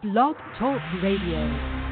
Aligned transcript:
Blog 0.00 0.36
Talk 0.60 0.80
Radio. 1.02 1.88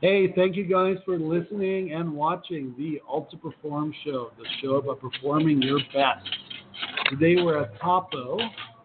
Hey, 0.00 0.32
thank 0.36 0.54
you 0.54 0.62
guys 0.64 0.96
for 1.04 1.18
listening 1.18 1.92
and 1.92 2.12
watching 2.12 2.72
the 2.78 3.00
Ultra 3.08 3.36
Perform 3.40 3.92
Show, 4.04 4.30
the 4.38 4.44
show 4.62 4.76
about 4.76 5.00
performing 5.00 5.60
your 5.60 5.80
best. 5.92 6.24
Today 7.10 7.42
we're 7.42 7.62
at 7.62 7.76
Tappo 7.80 8.38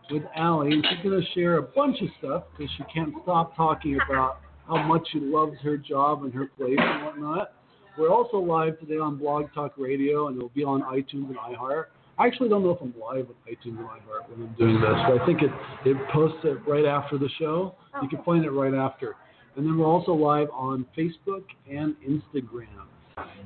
with 0.10 0.24
Allie, 0.36 0.72
and 0.72 0.84
she's 0.90 1.04
going 1.08 1.22
to 1.22 1.28
share 1.34 1.58
a 1.58 1.62
bunch 1.62 2.02
of 2.02 2.08
stuff 2.18 2.46
because 2.58 2.74
she 2.78 2.84
can't 2.92 3.14
stop 3.22 3.56
talking 3.56 4.00
about 4.10 4.40
how 4.68 4.82
much 4.82 5.08
she 5.12 5.20
loves 5.20 5.54
her 5.62 5.78
job 5.78 6.24
and 6.24 6.34
her 6.34 6.48
place 6.58 6.80
and 6.80 7.06
whatnot. 7.06 7.54
We're 7.96 8.10
also 8.10 8.38
live 8.38 8.80
today 8.80 8.98
on 8.98 9.20
Blog 9.20 9.54
Talk 9.54 9.74
Radio, 9.78 10.30
and 10.30 10.38
it'll 10.38 10.50
be 10.50 10.64
on 10.64 10.82
iTunes 10.82 11.28
and 11.28 11.38
iHeart. 11.38 11.86
I 12.20 12.28
actually 12.28 12.50
don't 12.50 12.64
know 12.64 12.72
if 12.72 12.82
I'm 12.82 12.94
live 13.00 13.28
with 13.30 13.38
iTunes 13.48 13.78
Live 13.78 14.02
iHeart 14.02 14.30
when 14.30 14.48
I'm 14.50 14.56
doing 14.56 14.76
this, 14.82 14.90
but 15.08 15.22
I 15.22 15.26
think 15.26 15.42
it, 15.42 15.52
it 15.86 15.96
posts 16.12 16.40
it 16.44 16.60
right 16.68 16.86
after 16.86 17.18
the 17.18 17.30
show. 17.40 17.76
You 18.02 18.10
can 18.10 18.22
find 18.24 18.44
it 18.44 18.52
right 18.52 18.74
after. 18.74 19.16
And 19.56 19.66
then 19.66 19.78
we're 19.78 19.86
also 19.88 20.12
live 20.12 20.50
on 20.52 20.86
Facebook 20.98 21.44
and 21.72 21.96
Instagram. 22.08 22.68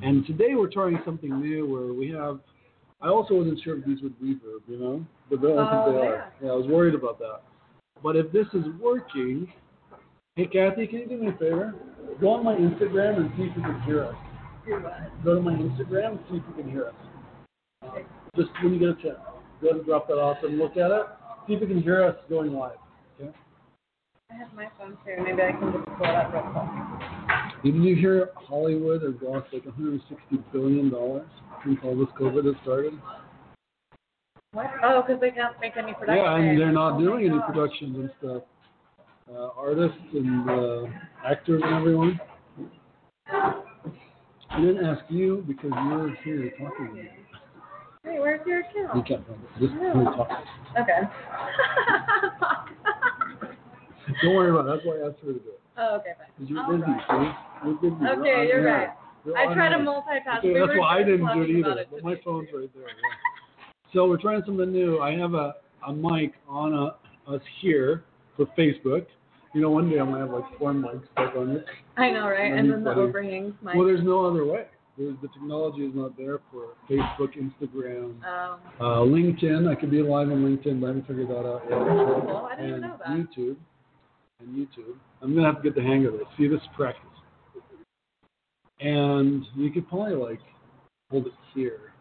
And 0.01 0.25
today 0.25 0.55
we're 0.55 0.71
trying 0.71 0.99
something 1.05 1.39
new 1.39 1.67
where 1.71 1.93
we 1.93 2.09
have. 2.09 2.39
I 3.01 3.09
also 3.09 3.35
wasn't 3.35 3.59
sure 3.63 3.77
if 3.77 3.85
these 3.85 4.01
would 4.01 4.19
reverb, 4.19 4.61
you 4.67 4.79
know, 4.79 5.05
but 5.29 5.39
I 5.39 5.41
don't 5.41 5.57
Oh, 5.59 5.85
think 5.85 6.01
they 6.01 6.07
yeah. 6.07 6.13
are. 6.13 6.33
Yeah, 6.41 6.49
I 6.49 6.55
was 6.55 6.67
worried 6.67 6.95
about 6.95 7.19
that. 7.19 7.41
But 8.01 8.15
if 8.15 8.31
this 8.31 8.47
is 8.53 8.65
working, 8.81 9.51
hey 10.35 10.47
Kathy, 10.47 10.87
can 10.87 10.99
you 10.99 11.07
do 11.07 11.17
me 11.17 11.27
a 11.27 11.31
favor? 11.33 11.75
Go 12.19 12.29
on 12.31 12.43
my 12.43 12.55
Instagram 12.55 13.17
and 13.17 13.31
see 13.37 13.43
if 13.43 13.55
you 13.55 13.61
can 13.61 13.81
hear 13.81 14.03
us. 14.05 14.15
Go 15.23 15.35
to 15.35 15.41
my 15.41 15.53
Instagram 15.53 16.11
and 16.11 16.19
see 16.29 16.37
if 16.37 16.43
you 16.49 16.63
can 16.63 16.71
hear 16.71 16.87
us. 16.87 16.93
Just 18.35 18.49
when 18.63 18.73
you 18.73 18.79
get 18.79 18.89
a 18.89 18.95
chance, 18.95 19.19
go 19.61 19.67
ahead 19.67 19.77
and 19.77 19.85
drop 19.85 20.07
that 20.07 20.15
off 20.15 20.37
and 20.43 20.57
look 20.57 20.77
at 20.77 20.91
it. 20.91 21.03
See 21.47 21.53
if 21.53 21.61
you 21.61 21.67
can 21.67 21.81
hear 21.81 22.03
us 22.03 22.15
going 22.29 22.53
live. 22.53 22.77
Okay. 23.19 23.29
I 24.31 24.35
have 24.35 24.53
my 24.53 24.67
phone 24.77 24.97
too. 25.05 25.21
Maybe 25.23 25.41
I 25.41 25.51
can 25.51 25.71
just 25.71 25.85
pull 25.97 26.07
it 26.07 26.15
up 26.15 26.33
real 26.33 26.43
quick. 26.43 27.63
Didn't 27.63 27.83
you 27.83 27.95
hear 27.95 28.31
Hollywood 28.35 29.03
has 29.03 29.13
lost 29.21 29.47
like 29.53 29.65
160 29.65 30.37
billion 30.51 30.89
dollars 30.89 31.27
since 31.63 31.77
all 31.83 31.95
this 31.95 32.09
COVID 32.19 32.45
has 32.45 32.55
started? 32.63 32.93
What? 34.53 34.67
Oh, 34.83 35.03
because 35.05 35.19
they 35.21 35.31
can't 35.31 35.59
make 35.61 35.77
any 35.77 35.93
production. 35.93 36.23
Yeah, 36.23 36.35
and 36.35 36.59
they're 36.59 36.71
not 36.71 36.95
Oh 36.95 36.99
doing 36.99 37.29
any 37.29 37.39
productions 37.45 37.95
and 37.97 38.11
stuff. 38.19 38.43
Uh, 39.33 39.49
artists 39.57 39.97
and 40.13 40.49
uh, 40.49 40.83
actors 41.25 41.61
and 41.63 41.75
everyone. 41.75 42.19
I 43.29 44.59
didn't 44.59 44.85
ask 44.85 45.03
you 45.09 45.43
because 45.47 45.71
you're 45.71 46.15
here 46.23 46.51
talking 46.59 46.87
to 46.87 46.93
me. 46.93 47.09
Hey, 48.03 48.19
where's 48.19 48.45
your 48.45 48.63
You 48.75 48.83
account? 48.85 49.07
can't. 49.07 49.23
Just 49.59 49.73
oh. 49.79 49.85
let 49.85 49.95
me 49.97 50.03
talk. 50.03 50.29
Okay. 50.81 50.99
Don't 54.23 54.35
worry 54.35 54.49
about 54.51 54.67
it. 54.67 54.71
That's 54.75 54.85
why 54.85 54.95
I 54.97 55.07
asked 55.09 55.19
her 55.21 55.33
to 55.33 55.39
do 55.39 55.49
it. 55.49 55.59
oh, 55.77 55.95
okay, 55.97 56.11
fine. 56.17 56.47
You're 56.47 56.67
busy, 56.67 56.83
see? 57.09 57.31
You're 57.65 57.75
busy. 57.75 57.95
You're 58.01 58.19
Okay, 58.19 58.47
you're 58.47 58.67
air. 58.67 58.77
right. 58.79 58.89
You're 59.25 59.37
I 59.37 59.53
try 59.53 59.69
to 59.69 59.77
multitask. 59.77 60.39
Okay, 60.39 60.53
We 60.53 60.59
that's 60.59 60.77
why 60.77 60.97
I 60.99 61.03
didn't 61.03 61.27
do 61.33 61.41
it 61.43 61.49
either. 61.49 61.79
it 61.79 61.87
But 61.91 62.03
my 62.03 62.15
phone's 62.25 62.49
right 62.53 62.69
there. 62.75 62.83
yeah. 62.87 62.93
So 63.93 64.07
we're 64.07 64.17
trying 64.21 64.41
something 64.45 64.71
new. 64.71 64.99
I 64.99 65.11
have 65.17 65.33
a, 65.33 65.55
a 65.87 65.93
mic 65.93 66.33
on 66.49 66.73
a, 66.73 66.95
us 67.31 67.41
here 67.61 68.03
for 68.35 68.45
Facebook. 68.57 69.05
You 69.53 69.61
know, 69.61 69.69
one 69.69 69.89
day 69.89 69.99
I'm 69.99 70.11
gonna 70.11 70.25
have 70.25 70.31
like 70.33 70.57
four 70.59 70.73
mics 70.73 71.03
stuck 71.13 71.35
on 71.37 71.51
it. 71.51 71.65
I 71.95 72.09
know, 72.09 72.27
right? 72.27 72.51
And 72.51 72.69
then 72.71 72.83
the 72.83 72.91
overhangs 72.91 73.53
might. 73.61 73.77
Well, 73.77 73.85
there's 73.85 74.03
no 74.03 74.25
other 74.25 74.45
way. 74.45 74.65
There's, 74.97 75.15
the 75.23 75.27
technology 75.29 75.81
is 75.85 75.91
not 75.95 76.15
there 76.17 76.39
for 76.51 76.75
Facebook, 76.87 77.33
Instagram, 77.35 78.23
um, 78.25 78.59
uh, 78.79 78.99
LinkedIn. 79.01 79.67
I 79.67 79.73
could 79.79 79.89
be 79.89 80.03
live 80.03 80.29
on 80.29 80.43
LinkedIn, 80.45 80.79
but 80.79 80.85
I 80.85 80.89
haven't 80.89 81.07
figured 81.07 81.29
that 81.29 81.47
out 81.47 81.63
yet. 81.67 81.79
cool. 81.79 82.47
I 82.51 82.55
didn't 82.55 82.73
and 82.73 82.81
know 82.83 82.97
that. 82.99 83.07
YouTube. 83.07 83.55
And 84.39 84.49
YouTube. 84.55 84.95
I'm 85.21 85.33
gonna 85.33 85.47
have 85.47 85.57
to 85.57 85.63
get 85.63 85.75
the 85.75 85.81
hang 85.81 86.05
of 86.05 86.13
this. 86.13 86.23
See, 86.37 86.47
this 86.47 86.59
is 86.61 86.67
practice. 86.75 87.01
And 88.81 89.43
you 89.55 89.71
could 89.71 89.87
probably 89.89 90.15
like 90.15 90.39
hold 91.09 91.25
it 91.27 91.33
here, 91.55 91.93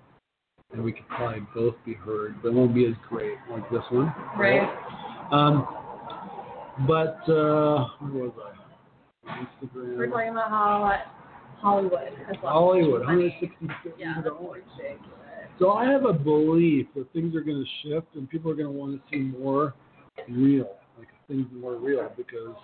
and 0.72 0.82
we 0.82 0.92
could 0.92 1.08
probably 1.08 1.47
both 1.54 1.76
be 1.86 1.94
heard, 1.94 2.42
but 2.42 2.48
it 2.48 2.54
won't 2.54 2.75
be 2.75 2.84
as 2.86 2.94
great 3.08 3.36
like 3.50 3.69
this 3.70 3.82
one. 3.91 4.12
right. 4.38 4.69
Um, 5.31 5.66
but 6.86 7.20
uh, 7.31 7.88
where 8.00 8.25
was 8.25 8.32
I? 8.44 8.52
Instagram. 9.31 9.97
We're 9.97 10.08
talking 10.08 10.31
about 10.31 10.50
how 10.50 11.00
Hollywood 11.62 12.08
has 12.26 12.36
lost 12.42 12.44
Hollywood, 12.44 13.04
money. 13.04 13.28
160 13.40 13.90
Yeah, 13.98 14.20
dollars. 14.22 14.62
So 15.58 15.72
I 15.72 15.84
have 15.90 16.04
a 16.04 16.12
belief 16.12 16.86
that 16.96 17.10
things 17.12 17.36
are 17.36 17.40
going 17.40 17.64
to 17.64 17.88
shift 17.88 18.08
and 18.14 18.28
people 18.28 18.50
are 18.50 18.54
going 18.54 18.66
to 18.66 18.72
want 18.72 19.00
to 19.00 19.02
see 19.10 19.20
more 19.22 19.74
real, 20.28 20.76
like 20.98 21.06
things 21.28 21.46
more 21.54 21.76
real, 21.76 22.10
because 22.16 22.56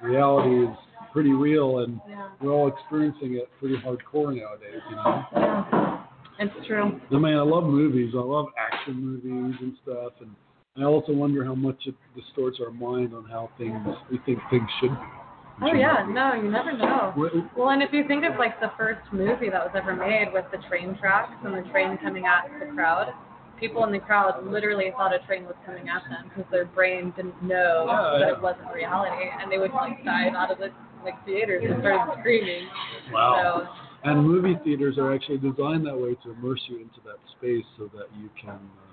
reality 0.00 0.64
is 0.64 0.76
pretty 1.12 1.32
real 1.32 1.80
and 1.80 2.00
Yeah. 2.08 2.28
we're 2.40 2.52
all 2.52 2.68
experiencing 2.68 3.34
it 3.34 3.50
pretty 3.60 3.76
hardcore 3.76 4.34
nowadays. 4.34 4.80
You 4.88 4.96
know? 4.96 5.24
Yeah. 5.32 6.04
It's 6.38 6.66
true. 6.66 7.00
I 7.10 7.14
mean, 7.14 7.34
I 7.34 7.42
love 7.42 7.64
movies. 7.64 8.14
I 8.16 8.20
love 8.20 8.46
action 8.58 8.94
movies 8.94 9.56
and 9.60 9.76
stuff, 9.82 10.12
and 10.20 10.30
I 10.76 10.84
also 10.84 11.12
wonder 11.12 11.44
how 11.44 11.54
much 11.54 11.86
it 11.86 11.94
distorts 12.14 12.58
our 12.60 12.70
mind 12.70 13.14
on 13.14 13.24
how 13.24 13.50
things 13.58 13.74
we 14.10 14.18
think 14.26 14.38
things 14.50 14.68
should 14.80 14.90
be. 14.90 15.25
Oh 15.62 15.72
yeah, 15.72 16.06
no, 16.10 16.34
you 16.34 16.50
never 16.50 16.76
know. 16.76 17.14
Well, 17.56 17.70
and 17.70 17.82
if 17.82 17.92
you 17.92 18.06
think 18.06 18.24
of 18.24 18.38
like 18.38 18.60
the 18.60 18.72
first 18.76 19.00
movie 19.12 19.48
that 19.48 19.64
was 19.64 19.72
ever 19.74 19.96
made 19.96 20.28
with 20.32 20.44
the 20.52 20.58
train 20.68 20.96
tracks 20.98 21.32
and 21.44 21.54
the 21.54 21.68
train 21.70 21.96
coming 22.02 22.26
at 22.26 22.44
the 22.60 22.66
crowd, 22.74 23.14
people 23.58 23.84
in 23.84 23.92
the 23.92 23.98
crowd 23.98 24.46
literally 24.46 24.92
thought 24.92 25.14
a 25.14 25.24
train 25.26 25.44
was 25.44 25.54
coming 25.64 25.88
at 25.88 26.02
them 26.10 26.28
because 26.28 26.44
their 26.50 26.66
brain 26.66 27.12
didn't 27.16 27.42
know 27.42 27.86
Yeah, 27.88 28.18
that 28.18 28.28
yeah. 28.28 28.36
it 28.36 28.42
wasn't 28.42 28.70
reality, 28.74 29.24
and 29.40 29.50
they 29.50 29.58
would 29.58 29.72
like 29.72 30.04
dive 30.04 30.34
out 30.34 30.50
of 30.50 30.58
the 30.58 30.68
like 31.04 31.24
theaters 31.24 31.64
and 31.66 31.80
start 31.80 32.18
screaming. 32.20 32.68
Wow. 33.12 33.68
And 34.04 34.22
movie 34.24 34.56
theaters 34.62 34.98
are 34.98 35.12
actually 35.14 35.38
designed 35.38 35.86
that 35.86 35.96
way 35.96 36.14
to 36.22 36.30
immerse 36.32 36.60
you 36.68 36.76
into 36.76 37.00
that 37.04 37.18
space 37.38 37.64
so 37.78 37.90
that 37.96 38.06
you 38.20 38.28
can 38.40 38.50
uh, 38.60 38.85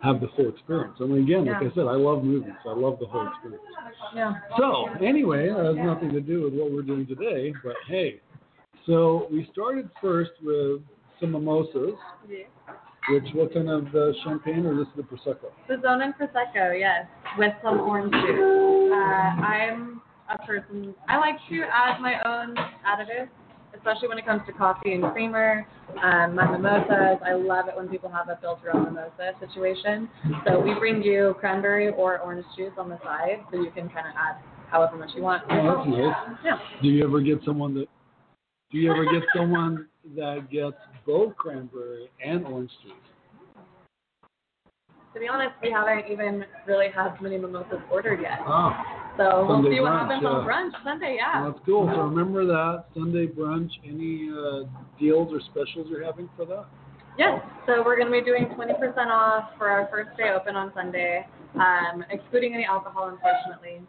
have 0.00 0.20
the 0.20 0.28
full 0.36 0.48
experience. 0.48 0.96
I 1.00 1.04
mean, 1.04 1.24
again, 1.24 1.46
like 1.46 1.60
Yeah. 1.60 1.68
I 1.68 1.74
said, 1.74 1.86
I 1.86 1.96
love 1.96 2.22
movies. 2.22 2.52
I 2.64 2.72
love 2.72 2.98
the 3.00 3.06
whole 3.06 3.26
experience. 3.26 3.64
Yeah. 4.14 4.34
So, 4.56 4.88
anyway, 5.02 5.48
that 5.48 5.64
has 5.64 5.76
nothing 5.76 6.10
to 6.10 6.20
do 6.20 6.42
with 6.42 6.54
what 6.54 6.70
we're 6.70 6.82
doing 6.82 7.06
today, 7.06 7.52
but 7.64 7.74
hey. 7.88 8.20
So, 8.86 9.26
we 9.30 9.48
started 9.52 9.90
first 10.00 10.30
with 10.42 10.82
some 11.20 11.32
mimosas, 11.32 11.94
which, 13.08 13.24
what 13.34 13.52
kind 13.52 13.68
of 13.68 13.92
uh, 13.94 14.12
champagne, 14.22 14.64
or 14.66 14.76
this 14.76 14.86
is 14.88 14.94
the 14.96 15.02
Prosecco? 15.02 15.50
The 15.66 15.74
and 15.74 16.14
Prosecco, 16.14 16.78
yes, 16.78 17.06
with 17.36 17.52
some 17.62 17.80
orange 17.80 18.12
juice. 18.12 18.92
Uh, 18.92 19.42
I'm 19.42 20.00
a 20.30 20.38
person, 20.46 20.94
I 21.08 21.16
like 21.18 21.36
to 21.50 21.62
add 21.62 22.00
my 22.00 22.20
own 22.24 22.54
additives, 22.86 23.30
especially 23.76 24.08
when 24.08 24.18
it 24.18 24.24
comes 24.26 24.42
to 24.46 24.52
coffee 24.52 24.92
and 24.92 25.04
creamer. 25.12 25.66
Um, 26.02 26.34
my 26.34 26.50
mimosas, 26.50 27.18
I 27.24 27.32
love 27.32 27.68
it 27.68 27.76
when 27.76 27.88
people 27.88 28.10
have 28.10 28.28
a 28.28 28.38
filter 28.40 28.74
on 28.74 28.84
mimosa 28.84 29.32
situation. 29.40 30.08
So 30.46 30.60
we 30.60 30.74
bring 30.74 31.02
you 31.02 31.34
cranberry 31.40 31.88
or 31.88 32.18
orange 32.18 32.44
juice 32.56 32.72
on 32.78 32.88
the 32.88 32.98
side, 33.02 33.44
so 33.50 33.60
you 33.60 33.70
can 33.70 33.88
kind 33.88 34.06
of 34.06 34.14
add 34.16 34.36
however 34.70 34.96
much 34.96 35.10
you 35.16 35.22
want. 35.22 35.42
Oh, 35.50 35.84
that's 35.84 35.88
nice. 35.88 36.38
Yeah. 36.44 36.58
Do 36.82 36.88
you 36.88 37.04
ever 37.04 37.20
get 37.20 37.38
someone 37.44 37.74
that, 37.74 37.86
do 38.70 38.78
you 38.78 38.92
ever 38.92 39.04
get 39.04 39.22
someone 39.34 39.88
that 40.16 40.50
gets 40.50 40.76
both 41.06 41.34
cranberry 41.36 42.10
and 42.24 42.46
orange 42.46 42.70
juice? 42.82 42.92
To 45.14 45.20
be 45.20 45.26
honest, 45.26 45.54
we 45.62 45.70
haven't 45.70 46.10
even 46.12 46.44
really 46.66 46.88
had 46.94 47.20
many 47.22 47.38
mimosas 47.38 47.80
ordered 47.90 48.20
yet. 48.20 48.40
Oh. 48.46 48.72
So 49.18 49.44
we'll 49.44 49.56
Sunday 49.56 49.76
see 49.76 49.80
what 49.80 49.90
brunch, 49.90 50.00
happens 50.06 50.22
yeah. 50.22 50.28
on 50.30 50.46
brunch 50.46 50.84
Sunday, 50.84 51.16
yeah. 51.18 51.42
Well, 51.42 51.52
that's 51.52 51.64
cool. 51.66 51.90
So 51.92 52.00
remember 52.02 52.46
that 52.46 52.84
Sunday 52.94 53.26
brunch. 53.26 53.70
Any 53.84 54.30
uh, 54.30 54.70
deals 54.98 55.34
or 55.34 55.40
specials 55.50 55.88
you're 55.90 56.04
having 56.04 56.30
for 56.36 56.46
that? 56.46 56.66
Yes, 57.18 57.42
so 57.66 57.82
we're 57.84 57.96
going 57.98 58.06
to 58.06 58.12
be 58.12 58.24
doing 58.24 58.46
20% 58.46 58.78
off 59.08 59.50
for 59.58 59.68
our 59.68 59.88
first 59.90 60.16
day 60.16 60.30
open 60.30 60.54
on 60.54 60.70
Sunday, 60.72 61.26
um, 61.56 62.04
excluding 62.12 62.54
any 62.54 62.64
alcohol, 62.64 63.08
unfortunately. 63.08 63.82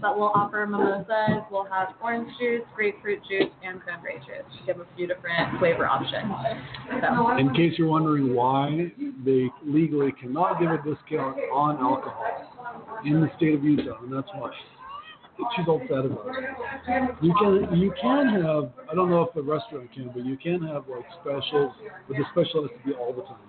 But 0.00 0.16
we'll 0.18 0.32
offer 0.34 0.64
mimosas, 0.64 1.44
we'll 1.50 1.66
have 1.66 1.88
orange 2.02 2.30
juice, 2.40 2.62
grapefruit 2.74 3.20
juice, 3.28 3.52
and 3.62 3.82
cranberry 3.82 4.16
juice. 4.20 4.48
We 4.62 4.72
have 4.72 4.80
a 4.80 4.86
few 4.96 5.06
different 5.06 5.58
flavor 5.58 5.84
options. 5.86 6.32
So, 7.02 7.36
In 7.36 7.52
case 7.52 7.74
you're 7.76 7.88
wondering 7.88 8.34
why 8.34 8.90
they 9.26 9.50
legally 9.66 10.12
cannot 10.18 10.58
give 10.58 10.70
a 10.70 10.78
discount 10.78 11.36
on 11.52 11.76
alcohol 11.76 12.53
in 13.04 13.20
the 13.20 13.30
state 13.36 13.54
of 13.54 13.64
Utah, 13.64 14.02
and 14.02 14.12
that's 14.12 14.28
why. 14.34 14.50
She's 15.56 15.66
all 15.66 15.80
sad 15.88 16.06
about 16.06 16.30
it. 16.30 17.16
You 17.20 17.34
can 17.34 17.76
you 17.76 17.92
can 18.00 18.28
have 18.40 18.70
I 18.90 18.94
don't 18.94 19.10
know 19.10 19.22
if 19.22 19.34
the 19.34 19.42
restaurant 19.42 19.92
can, 19.92 20.10
but 20.14 20.24
you 20.24 20.36
can 20.36 20.62
have 20.62 20.84
like 20.86 21.04
specials, 21.20 21.74
but 22.06 22.16
the 22.16 22.24
special 22.30 22.62
has 22.62 22.70
to 22.70 22.86
be 22.86 22.94
all 22.94 23.12
the 23.12 23.22
time. 23.22 23.42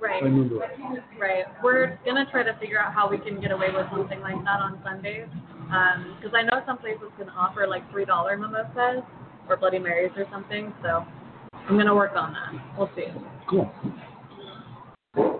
right, 0.00 0.22
I 0.22 0.24
remember 0.24 0.56
right. 0.56 0.72
right. 1.20 1.44
We're 1.62 1.98
going 2.04 2.16
to 2.16 2.30
try 2.30 2.44
to 2.44 2.56
figure 2.58 2.80
out 2.80 2.94
how 2.94 3.10
we 3.10 3.18
can 3.18 3.40
get 3.42 3.50
away 3.50 3.68
with 3.68 3.86
something 3.90 4.20
like 4.20 4.42
that 4.44 4.60
on 4.60 4.80
Sundays. 4.82 5.28
Um, 5.70 6.16
because 6.16 6.34
I 6.34 6.42
know 6.42 6.64
some 6.64 6.78
places 6.78 7.12
can 7.18 7.28
offer 7.28 7.66
like 7.66 7.84
$3 7.92 8.06
mimosas 8.40 9.04
or 9.50 9.56
Bloody 9.58 9.78
Marys 9.78 10.12
or 10.16 10.24
something. 10.32 10.72
So 10.82 11.04
I'm 11.52 11.76
going 11.76 11.86
to 11.86 11.94
work 11.94 12.12
on 12.16 12.32
that. 12.32 12.78
We'll 12.78 12.90
see. 12.96 13.12
Cool. 13.50 13.70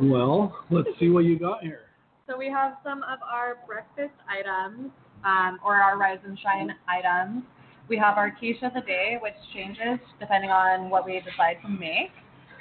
Well, 0.02 0.55
let's 0.70 0.88
see 1.00 1.08
what 1.08 1.25
you 1.25 1.38
got 1.38 1.62
here. 1.62 1.88
So 2.29 2.37
we 2.37 2.51
have 2.51 2.77
some 2.85 2.99
of 3.05 3.21
our 3.25 3.57
breakfast 3.67 4.13
items, 4.29 4.93
um, 5.25 5.59
or 5.65 5.77
our 5.77 5.97
rise 5.97 6.19
and 6.27 6.39
shine 6.39 6.69
items. 6.87 7.43
We 7.89 7.97
have 7.97 8.19
our 8.19 8.31
quiche 8.31 8.61
of 8.63 8.75
the 8.75 8.83
day, 8.83 9.17
which 9.23 9.33
changes 9.55 9.99
depending 10.21 10.51
on 10.51 10.91
what 10.91 11.07
we 11.07 11.15
decide 11.25 11.57
to 11.63 11.69
make. 11.71 12.13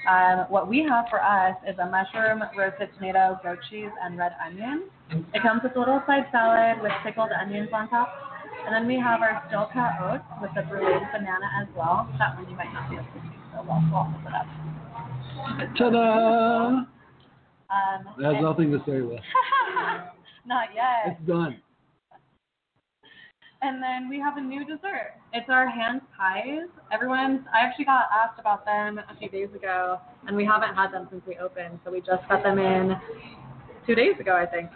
Um, 0.08 0.46
what 0.48 0.70
we 0.70 0.88
have 0.88 1.08
for 1.10 1.22
us 1.22 1.58
is 1.68 1.76
a 1.84 1.86
mushroom, 1.86 2.44
roasted 2.58 2.96
tomato, 2.96 3.38
goat 3.44 3.60
cheese, 3.70 3.92
and 4.02 4.18
red 4.18 4.32
onion. 4.40 4.88
It 5.34 5.44
comes 5.44 5.60
with 5.62 5.76
a 5.76 5.80
little 5.80 6.02
side 6.08 6.32
salad 6.32 6.82
with 6.82 6.94
pickled 7.04 7.32
onions 7.36 7.68
on 7.74 7.90
top. 7.90 8.08
And 8.66 8.74
then 8.74 8.88
we 8.88 8.96
have 8.96 9.20
our 9.20 9.44
steel 9.48 9.68
cut 9.74 10.00
oats 10.00 10.24
with 10.42 10.52
the 10.56 10.62
brulee 10.64 11.04
banana 11.12 11.48
as 11.62 11.68
well. 11.76 12.08
That 12.20 12.40
one 12.40 12.50
you 12.50 12.56
might 12.56 12.72
not 12.72 12.90
be 12.90 12.96
able 12.96 13.04
to 13.04 13.20
see 13.20 13.36
so 13.52 13.68
well, 13.68 13.84
put 14.24 14.32
it 14.32 14.36
up. 14.40 14.48
Ta-da! 15.76 16.97
Um, 17.70 18.14
It 18.20 18.24
has 18.34 18.42
nothing 18.42 18.72
to 18.72 18.80
say 18.86 19.02
with. 19.02 19.20
Not 20.46 20.70
yet. 20.74 21.18
It's 21.18 21.28
done. 21.28 21.62
And 23.62 23.82
then 23.82 24.08
we 24.08 24.20
have 24.20 24.38
a 24.38 24.42
new 24.42 24.64
dessert. 24.66 25.14
It's 25.34 25.50
our 25.50 25.68
hand 25.68 26.02
pies. 26.16 26.70
Everyone's, 26.94 27.42
I 27.54 27.66
actually 27.66 27.86
got 27.86 28.06
asked 28.14 28.40
about 28.40 28.64
them 28.66 29.00
a 29.00 29.18
few 29.18 29.30
days 29.30 29.50
ago, 29.56 30.00
and 30.28 30.38
we 30.38 30.46
haven't 30.46 30.76
had 30.76 30.92
them 30.92 31.08
since 31.10 31.24
we 31.28 31.38
opened. 31.38 31.80
So 31.84 31.92
we 31.92 32.00
just 32.00 32.22
got 32.30 32.44
them 32.44 32.60
in 32.60 32.96
two 33.88 33.96
days 33.96 34.14
ago, 34.20 34.36
I 34.36 34.46
think. 34.46 34.70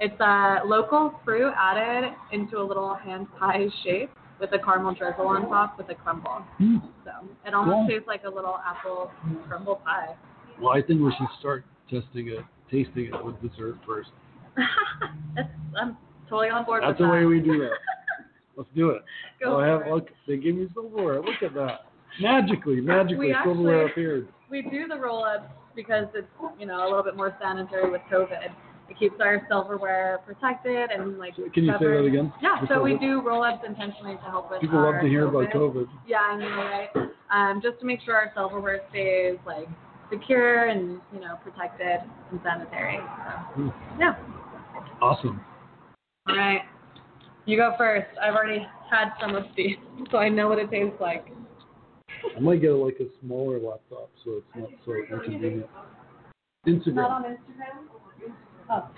It's 0.00 0.20
a 0.20 0.58
local 0.66 1.14
fruit 1.24 1.52
added 1.56 2.12
into 2.30 2.58
a 2.58 2.62
little 2.64 2.94
hand 2.94 3.26
pie 3.38 3.68
shape 3.82 4.10
with 4.38 4.52
a 4.52 4.58
caramel 4.58 4.92
drizzle 4.94 5.26
on 5.28 5.48
top 5.48 5.78
with 5.78 5.88
a 5.88 5.94
crumble. 5.94 6.44
Hmm. 6.58 6.76
So 7.04 7.10
it 7.46 7.54
almost 7.54 7.74
Cool. 7.74 7.88
tastes 7.88 8.06
like 8.06 8.24
a 8.24 8.28
little 8.30 8.58
apple 8.64 9.10
crumble 9.48 9.76
pie. 9.76 10.14
Well, 10.60 10.72
I 10.74 10.82
think 10.82 11.00
we 11.00 11.10
should 11.16 11.28
start 11.40 11.64
testing 11.90 12.28
it, 12.28 12.44
tasting 12.70 13.10
it 13.12 13.24
with 13.24 13.40
dessert 13.42 13.76
first. 13.86 14.10
I'm 15.78 15.96
totally 16.28 16.48
on 16.48 16.64
board 16.64 16.82
That's 16.82 16.98
the 16.98 17.04
that. 17.04 17.12
way 17.12 17.24
we 17.24 17.40
do 17.40 17.58
that. 17.58 17.76
Let's 18.56 18.70
do 18.74 18.90
it. 18.90 19.02
Go 19.42 19.60
oh, 19.60 19.60
have 19.60 19.86
it. 19.86 19.92
look. 19.92 20.08
They 20.26 20.38
gave 20.38 20.54
me 20.56 20.66
silverware. 20.72 21.16
Look 21.16 21.42
at 21.42 21.54
that. 21.54 21.80
Magically, 22.20 22.80
magically, 22.80 23.28
We 23.28 23.36
silverware 23.44 23.86
actually- 23.86 24.02
appeared. 24.04 24.28
We 24.48 24.62
do 24.62 24.86
the 24.86 24.96
roll 24.96 25.24
ups 25.24 25.50
because 25.74 26.06
it's 26.14 26.28
you 26.58 26.66
know 26.66 26.84
a 26.84 26.88
little 26.88 27.02
bit 27.02 27.16
more 27.16 27.36
sanitary 27.42 27.90
with 27.90 28.00
COVID. 28.10 28.44
It 28.88 28.96
keeps 28.96 29.16
our 29.20 29.44
silverware 29.48 30.20
protected 30.24 30.90
and 30.92 31.18
like. 31.18 31.34
Can 31.34 31.64
you 31.64 31.72
say 31.80 31.86
that 31.86 32.04
again? 32.06 32.32
Yeah, 32.40 32.62
so 32.68 32.80
we 32.80 32.96
do 32.96 33.20
roll 33.20 33.42
ups 33.42 33.64
intentionally 33.66 34.14
to 34.14 34.22
help 34.22 34.50
with. 34.50 34.60
People 34.60 34.80
love 34.80 35.02
to 35.02 35.08
hear 35.08 35.26
about 35.26 35.50
COVID. 35.50 35.86
Yeah, 36.06 36.18
I 36.18 36.38
know, 36.38 36.46
right? 36.46 36.90
Um, 37.32 37.60
just 37.60 37.80
to 37.80 37.86
make 37.86 38.00
sure 38.02 38.14
our 38.14 38.30
silverware 38.34 38.82
stays 38.90 39.36
like 39.44 39.68
secure 40.10 40.66
and 40.68 41.00
you 41.12 41.20
know 41.20 41.36
protected 41.42 42.00
and 42.30 42.40
sanitary. 42.42 42.98
So, 42.98 43.62
Hmm. 43.62 44.00
yeah. 44.00 44.14
Awesome. 45.00 45.40
All 46.28 46.36
right. 46.36 46.62
You 47.44 47.56
go 47.56 47.74
first. 47.78 48.06
I've 48.20 48.34
already 48.34 48.66
had 48.90 49.10
some 49.20 49.34
of 49.34 49.44
these, 49.56 49.76
so 50.10 50.18
I 50.18 50.28
know 50.28 50.48
what 50.48 50.58
it 50.58 50.70
tastes 50.70 51.00
like. 51.00 51.26
I 52.36 52.40
might 52.40 52.60
get 52.60 52.70
like 52.72 52.96
a 53.00 53.06
smaller 53.20 53.58
laptop 53.58 54.10
so 54.24 54.38
it's 54.38 54.46
not 54.56 54.70
so 54.84 54.94
inconvenient. 54.94 55.66
Instagram. 56.66 56.94
Not 56.94 57.10
on 57.10 57.24
Instagram. 57.24 57.86
Oh. 58.68 58.88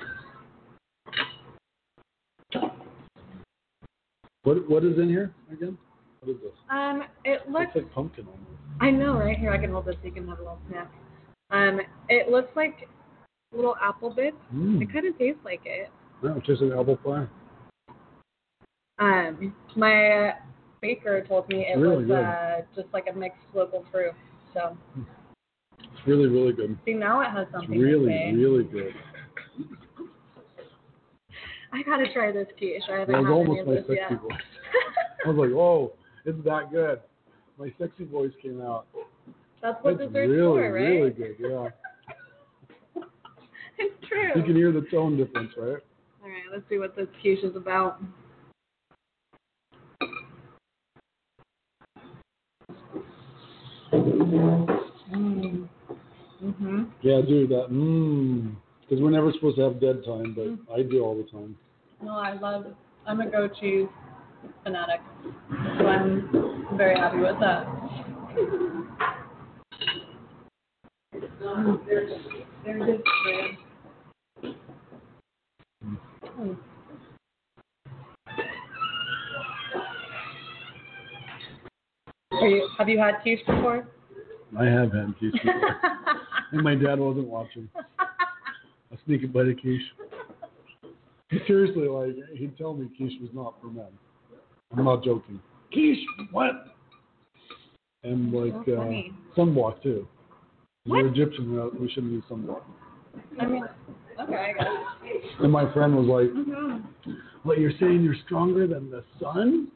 What 4.44 4.69
what 4.70 4.84
is 4.84 4.96
in 4.99 5.08
here 5.08 5.32
again? 5.52 5.76
What 6.20 6.34
is 6.34 6.40
this? 6.43 6.52
Um, 6.70 7.02
it 7.25 7.49
looks. 7.50 7.66
Looks 7.75 7.76
like 7.76 7.93
pumpkin 7.94 8.26
almost. 8.26 8.57
I 8.80 8.90
know, 8.90 9.14
right? 9.19 9.38
Here, 9.38 9.50
I 9.50 9.58
can 9.58 9.70
hold 9.70 9.86
this 9.86 9.96
so 10.00 10.06
you 10.06 10.12
can 10.12 10.28
have 10.28 10.38
a 10.38 10.42
little 10.42 10.58
snack. 10.69 10.90
Um, 11.50 11.80
it 12.08 12.30
looks 12.30 12.54
like 12.54 12.88
little 13.52 13.76
apple 13.82 14.10
bits. 14.10 14.36
Mm. 14.54 14.82
It 14.82 14.92
kind 14.92 15.06
of 15.06 15.19
tastes 15.19 15.40
like 15.44 15.60
it. 15.64 15.90
No, 16.22 16.36
it's 16.36 16.46
just 16.46 16.62
an 16.62 16.72
apple 16.72 16.96
pie. 16.96 17.26
Um, 18.98 19.54
my 19.76 20.34
baker 20.80 21.25
told 21.26 21.48
me 21.48 21.66
it 21.66 21.78
Really 21.78 22.04
was 22.04 22.10
uh, 22.10 22.60
just 22.75 22.88
like 22.92 23.06
a 23.12 23.16
mixed 23.16 23.38
local 23.54 23.84
fruit. 23.90 24.12
So, 24.54 24.76
It's 25.78 26.06
really 26.06 26.26
really 26.26 26.52
good. 26.52 26.76
see, 26.84 26.94
now 26.94 27.20
it 27.20 27.30
has 27.30 27.44
It's 27.44 27.52
something 27.52 27.78
really 27.78 28.08
to 28.08 28.32
really 28.32 28.64
good. 28.64 28.94
I 31.72 31.82
gotta 31.82 32.12
try 32.12 32.32
this 32.32 32.48
quiche. 32.56 32.82
I 32.90 33.00
haven't 33.00 33.14
had 33.14 33.30
almost 33.30 33.60
any 33.60 33.76
of 33.78 33.86
this 33.86 33.96
yet. 33.96 34.10
I 35.26 35.28
was 35.28 35.36
like, 35.36 35.50
oh, 35.50 35.92
it's 36.25 36.42
that 36.44 36.70
good. 36.72 37.00
My 37.58 37.72
sexy 37.78 38.05
voice 38.05 38.32
came 38.40 38.60
out. 38.62 38.87
That's 39.60 39.82
what 39.82 39.94
It's 39.94 40.02
dessert's 40.02 40.31
really 40.31 40.60
for, 40.62 40.72
right? 40.72 40.81
really 40.88 41.10
good. 41.10 41.37
Yeah. 41.40 41.69
it's 43.78 43.94
true. 44.08 44.31
You 44.37 44.43
can 44.43 44.55
hear 44.55 44.70
the 44.72 44.82
tone 44.90 45.16
difference, 45.16 45.52
right? 45.56 45.82
All 46.22 46.28
right, 46.28 46.44
let's 46.52 46.64
see 46.69 46.78
what 46.78 46.94
this 46.94 47.08
quiche 47.20 47.43
is 47.43 47.56
about. 47.56 48.00
Mm. 53.93 55.69
Mhm. 56.43 56.90
Yeah, 57.02 57.20
do 57.26 57.46
that. 57.49 57.69
Mmm. 57.70 58.54
Because 58.82 59.02
we're 59.02 59.11
never 59.11 59.32
supposed 59.32 59.56
to 59.56 59.62
have 59.62 59.81
dead 59.81 60.04
time, 60.04 60.32
but 60.34 60.46
Mm. 60.46 60.58
I 60.72 60.82
do 60.82 61.02
all 61.04 61.14
the 61.16 61.25
time. 61.25 61.56
No, 62.02 62.12
I 62.16 62.34
love. 62.34 62.66
I'm 63.06 63.20
a 63.20 63.26
goat 63.26 63.54
cheese 63.61 63.88
fanatic, 64.62 65.00
so 65.78 65.87
I'm 65.87 66.31
very 66.78 66.96
happy 66.96 67.19
with 67.19 67.40
that. 67.40 67.66
There 72.64 72.88
it 72.88 73.00
is. 73.00 73.00
Are 82.30 82.46
you, 82.46 82.69
have 82.78 82.88
you 82.88 82.98
had 83.00 83.14
quiche 83.22 83.40
before? 83.44 83.88
I 84.56 84.64
have 84.66 84.92
had 84.92 85.19
quiche 85.19 85.32
before. 85.32 85.80
and 86.52 86.62
my 86.62 86.76
dad 86.76 87.00
wasn't 87.00 87.26
watching. 87.26 87.69
I 87.98 88.96
sneak 89.04 89.25
it 89.25 89.32
by 89.32 89.42
the 89.42 89.54
quiche. 89.54 89.82
Seriously, 91.48 91.88
like 91.88 92.14
he'd 92.36 92.56
tell 92.56 92.75
me 92.75 92.88
quiche 92.96 93.20
was 93.20 93.30
not 93.34 93.54
for 93.60 93.66
men. 93.66 93.88
I'm 94.70 94.84
not 94.84 95.02
joking. 95.02 95.40
Quiche, 95.73 95.99
what? 96.31 96.67
And 98.05 98.32
like 98.32 98.55
So 98.65 98.73
uh, 98.75 99.37
sunblock 99.38 99.82
too. 99.82 100.06
What? 100.85 101.03
We're 101.03 101.09
Egyptian, 101.09 101.81
we 101.81 101.91
shouldn't 101.91 102.12
use 102.12 102.25
sunblock. 102.31 102.62
I 103.41 103.47
mean, 103.47 103.65
okay, 104.20 104.35
I 104.35 104.53
guess. 104.53 104.67
And 105.41 105.53
my 105.53 105.70
friend 105.73 105.94
was 105.97 106.06
like, 106.06 106.31
Mhm. 106.31 106.85
"What 107.43 107.59
you're 107.59 107.76
saying? 107.79 108.03
You're 108.03 108.17
stronger 108.25 108.67
than 108.67 108.91
the 108.91 109.05
sun? 109.20 109.70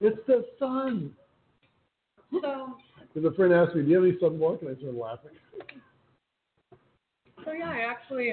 It's 0.00 0.24
the 0.26 0.46
sun." 0.58 1.14
So, 2.42 2.76
Because 3.14 3.32
a 3.32 3.34
friend 3.34 3.52
asked 3.54 3.74
me, 3.74 3.82
"Do 3.82 3.88
you 3.88 3.96
have 3.96 4.04
any 4.04 4.16
sunblock?" 4.18 4.60
And 4.60 4.70
I 4.70 4.74
started 4.74 4.98
laughing. 4.98 5.30
so 7.44 7.52
yeah, 7.52 7.70
I 7.70 7.80
actually 7.80 8.28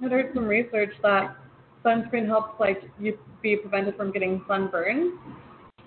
had 0.00 0.12
heard 0.12 0.34
some 0.34 0.46
research 0.46 0.92
that 1.02 1.36
sunscreen 1.84 2.26
helps 2.26 2.58
like 2.60 2.82
you 2.98 3.18
be 3.44 3.54
prevented 3.56 3.94
from 3.96 4.10
getting 4.10 4.42
sunburn, 4.48 5.18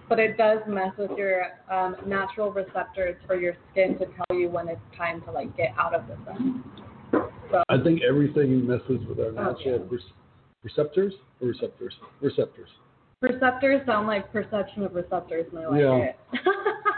but 0.08 0.20
it 0.20 0.38
does 0.38 0.60
mess 0.68 0.92
with 0.98 1.10
your 1.18 1.42
um, 1.72 1.96
natural 2.06 2.52
receptors 2.52 3.16
for 3.26 3.36
your 3.36 3.56
skin 3.72 3.98
to 3.98 4.06
tell 4.06 4.38
you 4.40 4.48
when 4.48 4.70
it's 4.70 4.80
time 4.96 5.22
to 5.24 5.32
like 5.32 5.58
get 5.58 5.74
out 5.78 5.94
of 5.96 6.04
the 6.08 6.16
sun. 6.24 6.64
So 7.52 7.64
I 7.68 7.78
think 7.84 8.02
everything 8.08 8.66
messes 8.66 9.06
with 9.10 9.20
our 9.20 9.30
Oh, 9.30 9.54
natural 9.54 9.58
yeah. 9.82 9.90
per- 9.90 9.98
receptors 10.64 11.14
or 11.42 11.48
receptors. 11.48 11.96
Receptors. 12.22 12.70
receptors 13.22 13.82
sound 13.88 14.06
like 14.08 14.32
perception 14.32 14.84
of 14.84 14.94
receptors, 14.94 15.48
and 15.52 15.60
I 15.60 15.68
like 15.68 15.82
Yeah. 15.82 15.96
it. 15.96 16.16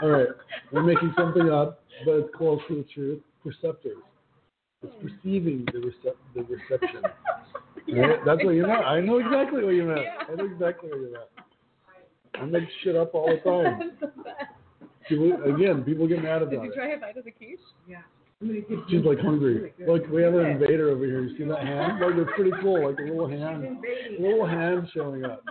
All 0.02 0.10
right, 0.10 0.28
we're 0.72 0.82
making 0.82 1.14
something 1.16 1.48
up, 1.48 1.82
but 2.04 2.12
it's 2.16 2.34
close 2.36 2.60
to 2.68 2.76
the 2.76 2.86
truth. 2.94 3.22
Perceptors. 3.44 3.96
It's 4.82 4.92
perceiving 5.02 5.64
the 5.72 5.78
recep- 5.78 6.16
the 6.34 6.42
reception. 6.42 7.00
Yeah, 7.86 8.02
Right? 8.02 8.24
That's 8.24 8.44
what 8.44 8.54
you 8.54 8.66
meant. 8.66 8.84
I 8.84 9.00
know 9.00 9.18
exactly 9.18 9.64
what 9.64 9.74
you 9.74 9.84
meant. 9.84 10.00
Yeah. 10.02 10.24
I 10.28 10.34
know 10.36 10.44
exactly 10.44 10.88
what 10.90 10.98
you 11.00 11.12
meant. 11.12 11.24
I 12.34 12.44
make 12.46 12.64
shit 12.82 12.96
up 12.96 13.14
all 13.14 13.28
the 13.28 13.36
time. 13.50 13.78
That's 14.00 14.14
the 14.16 14.22
best. 14.22 14.36
People, 15.08 15.42
again, 15.54 15.82
people 15.82 16.06
get 16.06 16.22
mad 16.22 16.38
Did 16.40 16.52
about 16.54 16.64
you 16.64 16.70
it. 16.72 16.74
try 16.74 16.88
a 16.90 16.98
bite 16.98 17.16
of 17.16 17.24
the 17.24 17.30
quiche? 17.32 17.58
Yeah. 17.88 17.98
She's 18.88 19.04
like 19.04 19.18
hungry. 19.18 19.74
Like 19.86 20.06
we 20.08 20.22
have 20.22 20.32
an 20.34 20.46
invader 20.46 20.88
over 20.90 21.04
here. 21.04 21.22
You 21.22 21.36
see 21.36 21.44
that 21.44 21.58
hand? 21.66 22.00
Like 22.00 22.14
it's 22.14 22.30
pretty 22.34 22.52
cool. 22.62 22.88
Like 22.88 22.98
a 22.98 23.02
little 23.02 23.28
hand, 23.28 23.64
a 24.18 24.22
little 24.22 24.46
hand 24.46 24.88
showing 24.94 25.24
up. 25.26 25.44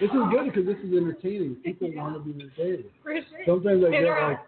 This 0.00 0.10
is 0.10 0.16
good 0.30 0.44
because 0.52 0.66
this 0.66 0.76
is 0.84 0.92
entertaining. 0.94 1.54
People 1.64 1.90
want 1.94 2.14
to 2.14 2.20
be 2.20 2.32
entertained. 2.42 2.84
For 3.02 3.14
sure. 3.14 3.22
Sometimes 3.46 3.84
I 3.86 3.90
get 3.90 4.04
like 4.04 4.38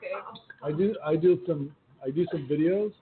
I 0.63 0.73
do 0.73 0.95
I 1.03 1.17
do 1.17 1.39
some 1.47 1.73
I 2.05 2.11
do 2.11 2.27
some 2.31 2.47
videos, 2.47 2.93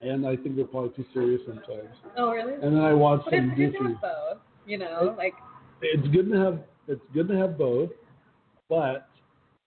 and 0.00 0.26
I 0.26 0.36
think 0.36 0.56
they're 0.56 0.64
probably 0.64 0.90
too 0.90 1.04
serious 1.12 1.40
sometimes. 1.46 1.88
Oh, 2.16 2.30
really? 2.30 2.54
And 2.54 2.76
then 2.76 2.80
I 2.82 2.92
watch 2.92 3.22
But 3.24 3.34
it's 3.34 3.42
some 3.48 3.56
good 3.56 3.72
to 3.72 3.78
goofy. 3.78 3.92
have 3.92 4.00
both, 4.00 4.38
you 4.66 4.78
know, 4.78 5.14
like 5.16 5.34
It's 5.82 6.06
good 6.08 6.30
to 6.30 6.38
have 6.38 6.60
it's 6.86 7.02
good 7.12 7.28
to 7.28 7.36
have 7.36 7.58
both, 7.58 7.90
but 8.68 9.08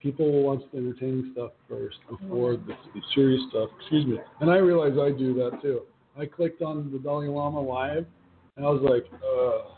people 0.02 0.32
will 0.32 0.42
watch 0.44 0.62
the 0.72 0.80
entertaining 0.80 1.32
stuff 1.34 1.52
first 1.70 1.98
before 2.10 2.54
the, 2.54 2.74
the 2.96 3.02
serious 3.14 3.42
stuff. 3.50 3.70
Excuse 3.80 4.06
me. 4.08 4.18
And 4.40 4.50
I 4.50 4.58
realize 4.58 4.94
I 5.00 5.12
do 5.16 5.34
that 5.36 5.62
too. 5.62 5.82
I 6.18 6.26
clicked 6.26 6.62
on 6.64 6.92
the 6.92 6.98
Dalai 6.98 7.28
Lama 7.28 7.62
live, 7.62 8.06
and 8.58 8.66
I 8.66 8.70
was 8.70 8.82
like, 8.82 9.06
uh, 9.14 9.70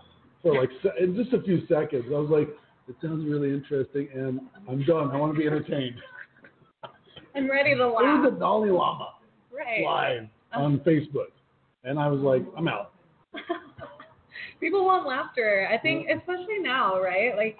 for 0.41 0.55
like 0.55 0.69
se- 0.81 1.03
in 1.03 1.15
just 1.15 1.33
a 1.33 1.41
few 1.43 1.65
seconds, 1.67 2.05
I 2.07 2.17
was 2.17 2.29
like, 2.29 2.47
it 2.87 2.95
sounds 3.01 3.25
really 3.29 3.49
interesting, 3.53 4.07
and 4.13 4.39
I'm 4.69 4.83
done. 4.85 5.11
I 5.11 5.17
want 5.17 5.33
to 5.33 5.39
be 5.39 5.45
entertained. 5.45 5.95
I'm 7.35 7.49
ready 7.49 7.75
to 7.75 7.83
It 7.83 7.87
was 7.91 8.29
the 8.31 8.39
Dalai 8.39 8.69
Lama 8.69 9.09
Right. 9.55 9.83
live 9.83 10.27
on 10.53 10.79
Facebook, 10.79 11.31
and 11.83 11.99
I 11.99 12.07
was 12.07 12.21
like, 12.21 12.43
I'm 12.57 12.67
out. 12.67 12.93
People 14.59 14.85
want 14.85 15.07
laughter. 15.07 15.67
I 15.71 15.77
think, 15.77 16.07
especially 16.09 16.59
now, 16.61 16.99
right? 17.01 17.35
Like, 17.35 17.57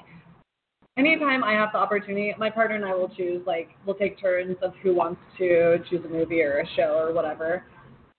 anytime 0.98 1.44
I 1.44 1.54
have 1.54 1.70
the 1.74 1.80
opportunity, 1.80 2.34
my 2.38 2.50
partner 2.50 2.76
and 2.76 2.86
I 2.86 2.94
will 2.96 3.10
choose, 3.10 3.42
like, 3.46 3.70
we'll 3.86 3.96
take 3.96 4.20
turns 4.20 4.56
of 4.62 4.74
who 4.82 4.96
wants 4.96 5.20
to 5.38 5.78
choose 5.90 6.04
a 6.06 6.10
movie 6.10 6.42
or 6.42 6.60
a 6.60 6.68
show 6.76 6.96
or 6.98 7.14
whatever. 7.14 7.64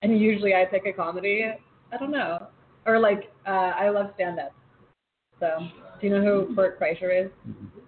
And 0.03 0.19
usually 0.21 0.55
I 0.55 0.67
pick 0.67 0.85
a 0.87 0.93
comedy. 0.93 1.45
I 1.93 1.97
don't 1.97 2.11
know. 2.11 2.49
Or, 2.87 2.99
like, 2.99 3.33
uh, 3.47 3.51
I 3.51 3.89
love 3.89 4.11
stand 4.17 4.39
up. 4.39 4.53
So, 5.41 5.49
do 6.01 6.07
you 6.07 6.13
know 6.13 6.23
who 6.47 6.55
Bert 6.55 6.79
Kreischer 6.79 7.25
is? 7.27 7.31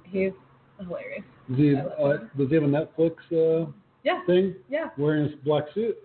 He's 0.05 0.33
hilarious. 0.81 1.23
Does 1.50 1.59
he, 1.59 1.76
uh, 1.76 2.16
does 2.38 2.49
he 2.49 2.55
have 2.55 2.64
a 2.64 2.66
Netflix 2.66 3.16
uh, 3.33 3.71
Yeah. 4.02 4.25
thing? 4.26 4.55
Yeah. 4.69 4.88
Wearing 4.97 5.25
his 5.28 5.35
black 5.45 5.64
suit? 5.75 5.97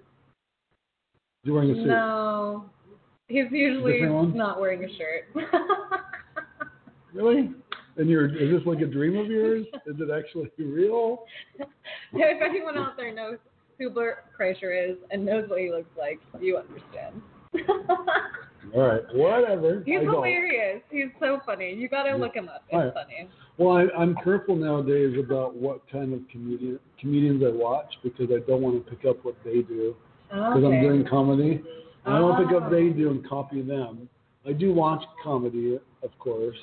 Wearing 1.45 1.71
a 1.71 1.75
suit? 1.75 1.87
No. 1.87 2.65
He's 3.27 3.45
usually 3.51 4.01
not 4.01 4.59
wearing 4.59 4.83
a 4.83 4.89
shirt. 4.97 5.47
Really? 7.13 7.51
And 7.97 8.09
you're, 8.09 8.27
is 8.27 8.57
this 8.57 8.65
like 8.65 8.79
a 8.79 8.85
dream 8.85 9.17
of 9.17 9.27
yours? 9.27 9.65
Is 9.85 9.95
it 9.99 10.09
actually 10.09 10.49
real? 10.57 11.25
if 12.13 12.41
anyone 12.41 12.77
out 12.77 12.95
there 12.95 13.13
knows 13.13 13.37
who 13.77 13.89
Bert 13.89 14.25
Kreischer 14.39 14.91
is 14.91 14.97
and 15.11 15.25
knows 15.25 15.49
what 15.49 15.59
he 15.59 15.69
looks 15.71 15.89
like, 15.97 16.19
you 16.39 16.57
understand. 16.57 17.21
All 18.73 18.87
right, 18.87 19.01
whatever. 19.13 19.83
He's 19.85 19.99
I 19.99 20.03
don't. 20.05 20.13
hilarious. 20.13 20.81
He's 20.89 21.07
so 21.19 21.41
funny. 21.45 21.73
You 21.73 21.89
gotta 21.89 22.15
look 22.15 22.33
him 22.33 22.47
up. 22.47 22.63
It's 22.69 22.75
Alright. 22.75 22.93
funny. 22.93 23.27
Well, 23.57 23.75
I, 23.75 24.01
I'm 24.01 24.15
careful 24.23 24.55
nowadays 24.55 25.17
about 25.19 25.55
what 25.55 25.81
kind 25.91 26.13
of 26.13 26.21
comedian, 26.31 26.79
comedians 26.99 27.43
I 27.45 27.49
watch 27.49 27.91
because 28.03 28.29
I 28.31 28.39
don't 28.47 28.61
want 28.61 28.85
to 28.85 28.89
pick 28.89 29.05
up 29.05 29.25
what 29.25 29.35
they 29.43 29.61
do 29.61 29.95
because 30.31 30.63
I'm 30.63 30.81
doing 30.81 31.05
comedy. 31.09 31.61
I 32.05 32.17
don't 32.17 32.47
pick 32.47 32.55
up 32.55 32.71
they 32.71 32.89
do 32.89 33.11
and 33.11 33.27
copy 33.27 33.61
them. 33.61 34.09
I 34.47 34.53
do 34.53 34.73
watch 34.73 35.03
comedy, 35.23 35.77
of 36.03 36.19
course. 36.19 36.57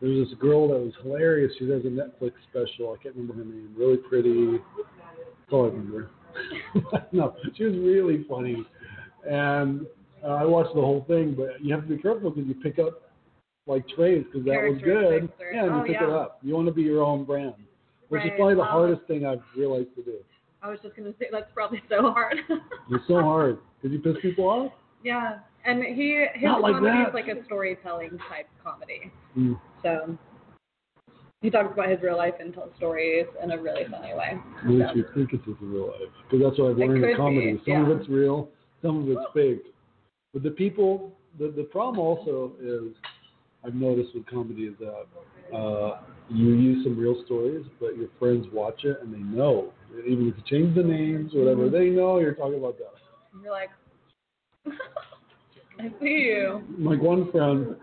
There's 0.00 0.28
this 0.28 0.38
girl 0.38 0.68
that 0.68 0.78
was 0.78 0.92
hilarious. 1.02 1.52
She 1.58 1.68
has 1.70 1.82
a 1.84 1.88
Netflix 1.88 2.32
special. 2.50 2.92
I 2.98 3.02
can't 3.02 3.16
remember 3.16 3.34
her 3.34 3.44
name. 3.44 3.74
Really 3.76 3.96
pretty. 3.96 4.58
That's 4.76 5.52
all 5.52 5.64
I 5.64 5.68
remember. 5.68 6.10
no, 7.12 7.34
she 7.56 7.64
was 7.64 7.74
really 7.74 8.24
funny, 8.28 8.64
and 9.28 9.86
uh, 10.24 10.28
I 10.34 10.44
watched 10.44 10.74
the 10.74 10.80
whole 10.80 11.04
thing. 11.08 11.34
But 11.36 11.64
you 11.64 11.72
have 11.74 11.88
to 11.88 11.96
be 11.96 12.02
careful 12.02 12.30
because 12.30 12.48
you 12.48 12.54
pick 12.56 12.78
up 12.78 13.02
like 13.66 13.88
traits 13.88 14.26
because 14.32 14.44
that 14.46 14.62
was 14.68 14.80
good. 14.82 15.30
Or- 15.40 15.52
Yeah, 15.52 15.64
and 15.64 15.74
you 15.74 15.80
oh, 15.80 15.84
pick 15.86 15.96
it 15.96 16.10
up. 16.10 16.38
You 16.42 16.54
want 16.54 16.66
to 16.66 16.72
be 16.74 16.82
your 16.82 17.02
own 17.02 17.24
brand, 17.24 17.54
which 18.08 18.24
is 18.24 18.30
probably 18.36 18.56
the 18.56 18.62
Um, 18.62 18.68
hardest 18.68 19.02
thing 19.06 19.24
I've 19.26 19.42
realized 19.56 19.94
to 19.96 20.02
do. 20.02 20.18
I 20.64 20.70
was 20.70 20.78
just 20.82 20.96
gonna 20.96 21.12
say 21.18 21.26
that's 21.30 21.50
probably 21.52 21.82
so 21.90 22.10
hard. 22.12 22.36
It's 22.90 23.04
so 23.06 23.20
hard 23.20 23.58
Did 23.82 23.92
you 23.92 23.98
piss 24.00 24.16
people 24.22 24.44
off. 24.48 24.72
yeah. 25.02 25.38
And 25.66 25.82
he 25.82 26.24
his 26.34 26.42
Not 26.42 26.60
like 26.62 26.74
comedy 26.74 26.98
that. 26.98 27.08
is 27.08 27.14
like 27.14 27.28
a 27.28 27.44
storytelling 27.44 28.18
type 28.28 28.46
comedy. 28.62 29.10
Mm. 29.36 29.58
So 29.82 30.18
he 31.42 31.50
talks 31.50 31.72
about 31.72 31.88
his 31.90 32.00
real 32.02 32.16
life 32.16 32.34
and 32.40 32.52
tells 32.54 32.70
stories 32.76 33.26
in 33.42 33.50
a 33.52 33.58
really 33.60 33.84
funny 33.90 34.14
way. 34.14 34.38
At 34.62 34.70
least 34.70 34.88
So- 34.90 34.94
you 34.96 35.04
think 35.14 35.32
it's 35.34 35.46
in 35.46 35.56
real 35.60 35.88
life. 35.88 36.08
Because 36.30 36.44
that's 36.46 36.58
what 36.58 36.70
I've 36.70 36.78
learned 36.78 37.04
in 37.04 37.16
comedy. 37.16 37.52
be, 37.52 37.58
Some 37.58 37.72
yeah. 37.84 37.90
of 37.92 38.00
it's 38.00 38.08
real, 38.08 38.48
some 38.82 39.02
of 39.02 39.08
it's 39.08 39.32
fake. 39.34 39.72
But 40.32 40.42
the 40.42 40.50
people, 40.50 41.12
the, 41.38 41.48
the 41.56 41.64
problem 41.64 41.98
also 41.98 42.52
is, 42.60 42.94
I've 43.64 43.74
noticed 43.74 44.14
with 44.14 44.26
comedy 44.26 44.64
is 44.64 44.74
that 44.80 45.06
uh, 45.56 46.00
you 46.28 46.48
use 46.54 46.84
some 46.84 46.98
real 46.98 47.22
stories, 47.24 47.64
but 47.80 47.96
your 47.96 48.08
friends 48.18 48.46
watch 48.52 48.84
it 48.84 48.98
and 49.02 49.12
they 49.14 49.18
know. 49.18 49.72
Even 50.06 50.28
if 50.28 50.34
you 50.36 50.42
change 50.46 50.74
the 50.74 50.82
names 50.82 51.34
or 51.34 51.40
whatever, 51.40 51.68
Mhm. 51.68 51.72
they 51.72 51.90
know 51.90 52.18
you're 52.18 52.34
talking 52.34 52.58
about 52.58 52.78
that. 52.78 52.94
And 53.32 53.42
you're 53.42 53.52
like, 53.52 53.70
I 55.78 55.90
see 56.00 56.06
you. 56.30 56.62
Like 56.78 57.00
one 57.00 57.30
friend, 57.30 57.76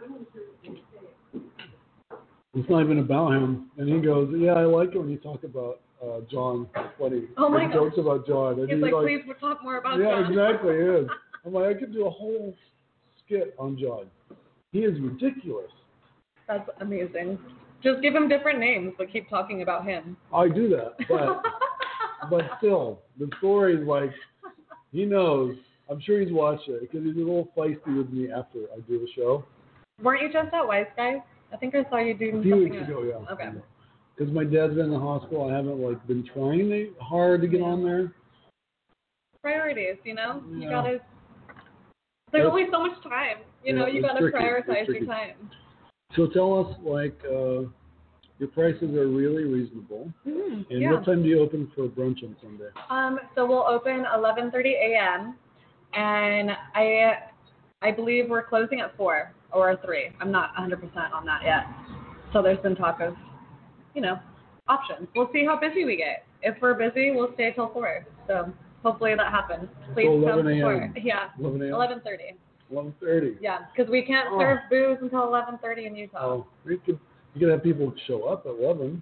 it's 2.53 2.69
not 2.69 2.81
even 2.83 2.99
about 2.99 3.31
him, 3.33 3.69
and 3.77 3.87
he 3.87 3.99
goes, 4.01 4.33
"Yeah, 4.37 4.53
I 4.53 4.65
like 4.65 4.93
it 4.93 4.97
when 4.97 5.09
you 5.09 5.17
talk 5.17 5.43
about 5.43 5.79
uh, 6.03 6.21
John. 6.29 6.67
It's 6.75 6.93
funny. 6.99 7.23
Oh 7.37 7.47
my 7.49 7.67
He 7.67 7.73
jokes 7.73 7.97
about 7.97 8.25
John." 8.27 8.59
And 8.59 8.69
He's 8.69 8.75
he's 8.77 8.83
like, 8.83 8.93
please 9.03 9.21
we'll 9.25 9.37
talk 9.37 9.63
more 9.63 9.77
about 9.77 9.99
Yeah, 9.99 10.21
John. 10.21 10.33
Yeah, 10.33 10.49
exactly. 10.49 10.75
It 10.75 11.03
is. 11.03 11.09
I'm 11.45 11.53
like, 11.53 11.75
I 11.75 11.79
could 11.79 11.93
do 11.93 12.05
a 12.07 12.09
whole 12.09 12.53
skit 13.25 13.55
on 13.57 13.77
John. 13.77 14.05
He 14.71 14.79
is 14.79 14.99
ridiculous. 14.99 15.71
That's 16.47 16.69
amazing. 16.81 17.39
Just 17.83 18.01
give 18.01 18.13
him 18.13 18.27
different 18.27 18.59
names, 18.59 18.93
but 18.97 19.11
keep 19.11 19.29
talking 19.29 19.61
about 19.63 19.85
him. 19.85 20.15
I 20.33 20.47
do 20.49 20.69
that, 20.69 20.95
but 21.09 21.41
but 22.29 22.43
still, 22.57 22.99
the 23.19 23.29
story 23.39 23.75
is 23.75 23.87
like 23.87 24.11
he 24.91 25.05
knows. 25.05 25.55
I'm 25.89 25.99
sure 26.01 26.19
he's 26.21 26.31
watched 26.31 26.67
it 26.69 26.81
because 26.81 27.03
he's 27.05 27.15
a 27.15 27.19
little 27.19 27.49
feisty 27.57 27.97
with 27.97 28.09
me 28.11 28.31
after 28.31 28.59
I 28.75 28.79
do 28.87 28.99
the 28.99 29.07
show. 29.15 29.43
Weren't 30.01 30.21
you 30.21 30.31
just 30.31 30.53
at 30.53 30.65
Wise 30.65 30.85
Guys? 30.95 31.17
I 31.53 31.57
think 31.57 31.75
I 31.75 31.83
saw 31.89 31.97
you 31.97 32.13
doing 32.13 32.39
A 32.39 32.41
few 32.41 32.51
something. 32.51 32.69
weeks 32.69 32.81
else. 32.81 32.89
ago, 32.89 33.03
yeah. 33.03 33.33
Okay. 33.33 33.49
Because 34.17 34.33
my 34.33 34.43
dad's 34.43 34.73
been 34.75 34.85
in 34.85 34.91
the 34.91 34.99
hospital, 34.99 35.49
I 35.49 35.53
haven't 35.55 35.79
like 35.79 36.05
been 36.07 36.23
trying 36.33 36.69
to- 36.69 36.93
hard 37.01 37.41
to 37.41 37.47
get 37.47 37.61
on 37.61 37.83
there. 37.83 38.13
Priorities, 39.41 39.97
you 40.03 40.13
know? 40.13 40.41
You 40.53 40.69
gotta. 40.69 40.99
There's 42.31 42.45
That's- 42.45 42.49
only 42.51 42.65
so 42.71 42.79
much 42.83 43.01
time. 43.03 43.37
You 43.63 43.73
know, 43.73 43.87
you 43.87 44.01
gotta 44.01 44.19
tricky. 44.19 44.37
Prioritize 44.37 44.87
your 44.87 45.05
time. 45.05 45.35
So 46.15 46.27
tell 46.27 46.59
us, 46.59 46.77
like, 46.83 47.19
uh, 47.25 47.63
your 48.41 48.50
prices 48.50 48.95
are 48.95 49.07
really 49.07 49.43
reasonable. 49.43 50.12
Mm, 50.27 50.65
And 50.71 50.81
yeah. 50.81 50.91
what 50.91 51.05
time 51.05 51.21
do 51.21 51.29
you 51.29 51.39
open 51.41 51.71
for 51.75 51.88
brunch 51.88 52.24
on 52.24 52.36
Sunday? 52.41 52.69
Um, 52.89 53.19
so 53.36 53.45
we'll 53.45 53.67
open 53.67 54.03
11:30 54.03 54.65
a.m. 54.74 55.36
and 55.93 56.50
I, 56.74 57.19
I 57.83 57.91
believe 57.91 58.29
we're 58.29 58.43
closing 58.43 58.79
at 58.81 58.98
four 58.98 59.31
or 59.53 59.77
three. 59.86 60.10
I'm 60.19 60.31
not 60.31 60.55
100% 60.55 60.81
on 61.13 61.24
that 61.27 61.41
yet. 61.45 61.65
So 62.33 62.41
there's 62.41 62.57
been 62.60 62.75
talk 62.75 63.00
of, 63.00 63.15
you 63.93 64.01
know, 64.01 64.17
options. 64.67 65.07
We'll 65.15 65.29
see 65.31 65.45
how 65.45 65.60
busy 65.60 65.86
we 65.86 65.95
get. 65.98 66.24
If 66.41 66.60
we're 66.62 66.74
busy, 66.74 67.12
we'll 67.12 67.33
stay 67.36 67.51
till 67.53 67.69
four. 67.69 68.03
So 68.27 68.51
hopefully 68.81 69.13
that 69.15 69.31
happens. 69.31 69.69
Please 69.93 70.07
So 70.07 70.25
come 70.25 70.39
11 70.39 70.48
a.m. 70.48 70.55
before. 70.57 70.93
Yeah, 71.03 71.29
11 71.39 71.62
a.m. 71.62 71.74
11:30. 71.74 72.17
11:30. 72.74 73.38
Yeah, 73.39 73.60
because 73.75 73.91
we 73.91 74.01
can't 74.01 74.29
Oh. 74.31 74.39
serve 74.39 74.60
booze 74.71 74.98
until 75.01 75.27
11:30 75.27 75.86
in 75.86 75.95
Utah. 75.95 76.25
Oh, 76.25 76.48
you 76.65 76.79
could 76.83 76.98
you 77.33 77.39
could 77.39 77.50
have 77.50 77.63
people 77.63 77.93
show 78.07 78.23
up 78.23 78.45
at 78.45 78.53
11. 78.63 79.01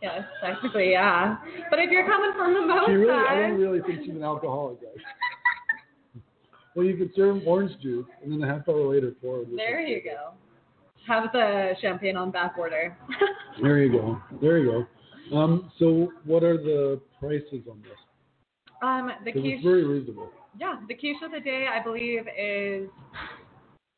Yes, 0.00 0.22
technically, 0.42 0.92
yeah. 0.92 1.36
But 1.68 1.78
if 1.80 1.90
you're 1.90 2.06
coming 2.06 2.30
from 2.36 2.54
the 2.54 2.60
most 2.66 2.86
She 2.88 2.92
really, 2.92 3.12
I 3.28 3.34
don't 3.48 3.60
really 3.60 3.80
think 3.82 4.00
she's 4.04 4.14
an 4.14 4.22
alcoholic, 4.22 4.80
guys. 4.80 6.22
well, 6.74 6.86
you 6.86 6.96
could 6.96 7.10
serve 7.14 7.42
orange 7.46 7.72
juice, 7.82 8.06
and 8.22 8.32
then 8.32 8.42
a 8.48 8.52
half 8.52 8.68
hour 8.68 8.94
later 8.94 9.12
pour. 9.20 9.42
it. 9.42 9.48
there 9.56 9.80
you 9.80 10.00
go. 10.02 10.32
Have 11.06 11.32
the 11.32 11.72
champagne 11.82 12.16
on 12.16 12.30
back 12.30 12.56
order. 12.58 12.96
There 13.60 13.82
you 13.82 13.92
go. 13.92 14.22
There 14.40 14.58
you 14.58 14.86
go. 15.30 15.36
Um, 15.36 15.70
so 15.78 16.12
what 16.24 16.42
are 16.42 16.56
the 16.56 17.00
prices 17.18 17.62
on 17.70 17.82
this? 17.82 17.98
um, 18.82 19.10
the 19.24 19.32
quiche, 19.32 19.44
it's 19.56 19.62
very 19.62 19.84
reasonable. 19.84 20.30
yeah, 20.58 20.76
the 20.88 20.94
quiche 20.94 21.16
of 21.22 21.32
the 21.32 21.40
day 21.40 21.66
I 21.70 21.82
believe 21.82 22.22
is, 22.38 22.88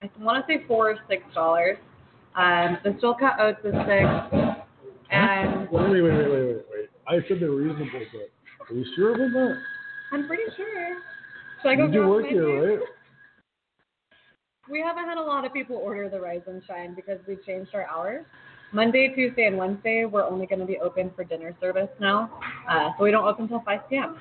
I 0.03 0.11
want 0.19 0.45
to 0.45 0.53
say 0.53 0.65
four 0.67 0.91
or 0.91 0.97
six 1.09 1.23
dollars. 1.33 1.77
Um, 2.35 2.79
the 2.83 2.95
steel 2.99 3.15
cut 3.15 3.39
oats 3.41 3.59
is 3.65 3.75
six, 3.87 4.09
and 5.11 5.69
Wait, 5.71 5.91
wait, 5.91 6.03
wait, 6.03 6.03
wait, 6.03 6.31
wait, 6.31 6.47
wait, 6.47 6.65
wait. 6.73 6.89
I 7.07 7.29
said 7.29 7.41
they 7.41 7.47
were 7.47 7.57
reasonable, 7.57 8.01
but 8.13 8.71
are 8.71 8.75
you 8.75 8.85
sure 8.97 9.11
about 9.11 9.33
that? 9.33 9.59
I'm 10.13 10.27
pretty 10.27 10.45
sure. 10.57 10.97
Should 11.61 11.69
I 11.69 11.75
go 11.75 11.87
You 11.87 11.93
do 11.93 11.99
grab 11.99 12.09
work 12.09 12.27
here, 12.27 12.71
right? 12.79 12.89
We 14.71 14.81
haven't 14.81 15.05
had 15.05 15.19
a 15.19 15.23
lot 15.23 15.45
of 15.45 15.53
people 15.53 15.77
order 15.77 16.09
the 16.09 16.21
Rise 16.21 16.41
and 16.47 16.63
Shine 16.67 16.95
because 16.95 17.19
we've 17.29 17.45
changed 17.45 17.75
our 17.75 17.87
hours. 17.87 18.25
Monday, 18.73 19.13
Tuesday, 19.15 19.45
and 19.45 19.59
Wednesday, 19.59 20.07
we're 20.07 20.25
only 20.25 20.47
going 20.47 20.61
to 20.61 20.65
be 20.67 20.79
open 20.79 21.11
for 21.15 21.25
dinner 21.25 21.55
service 21.61 21.89
now. 22.01 22.31
Uh, 22.71 22.91
so 22.97 23.05
we 23.05 23.11
don't 23.11 23.27
open 23.27 23.45
until 23.45 23.61
5 23.67 23.81
p.m. 23.91 24.17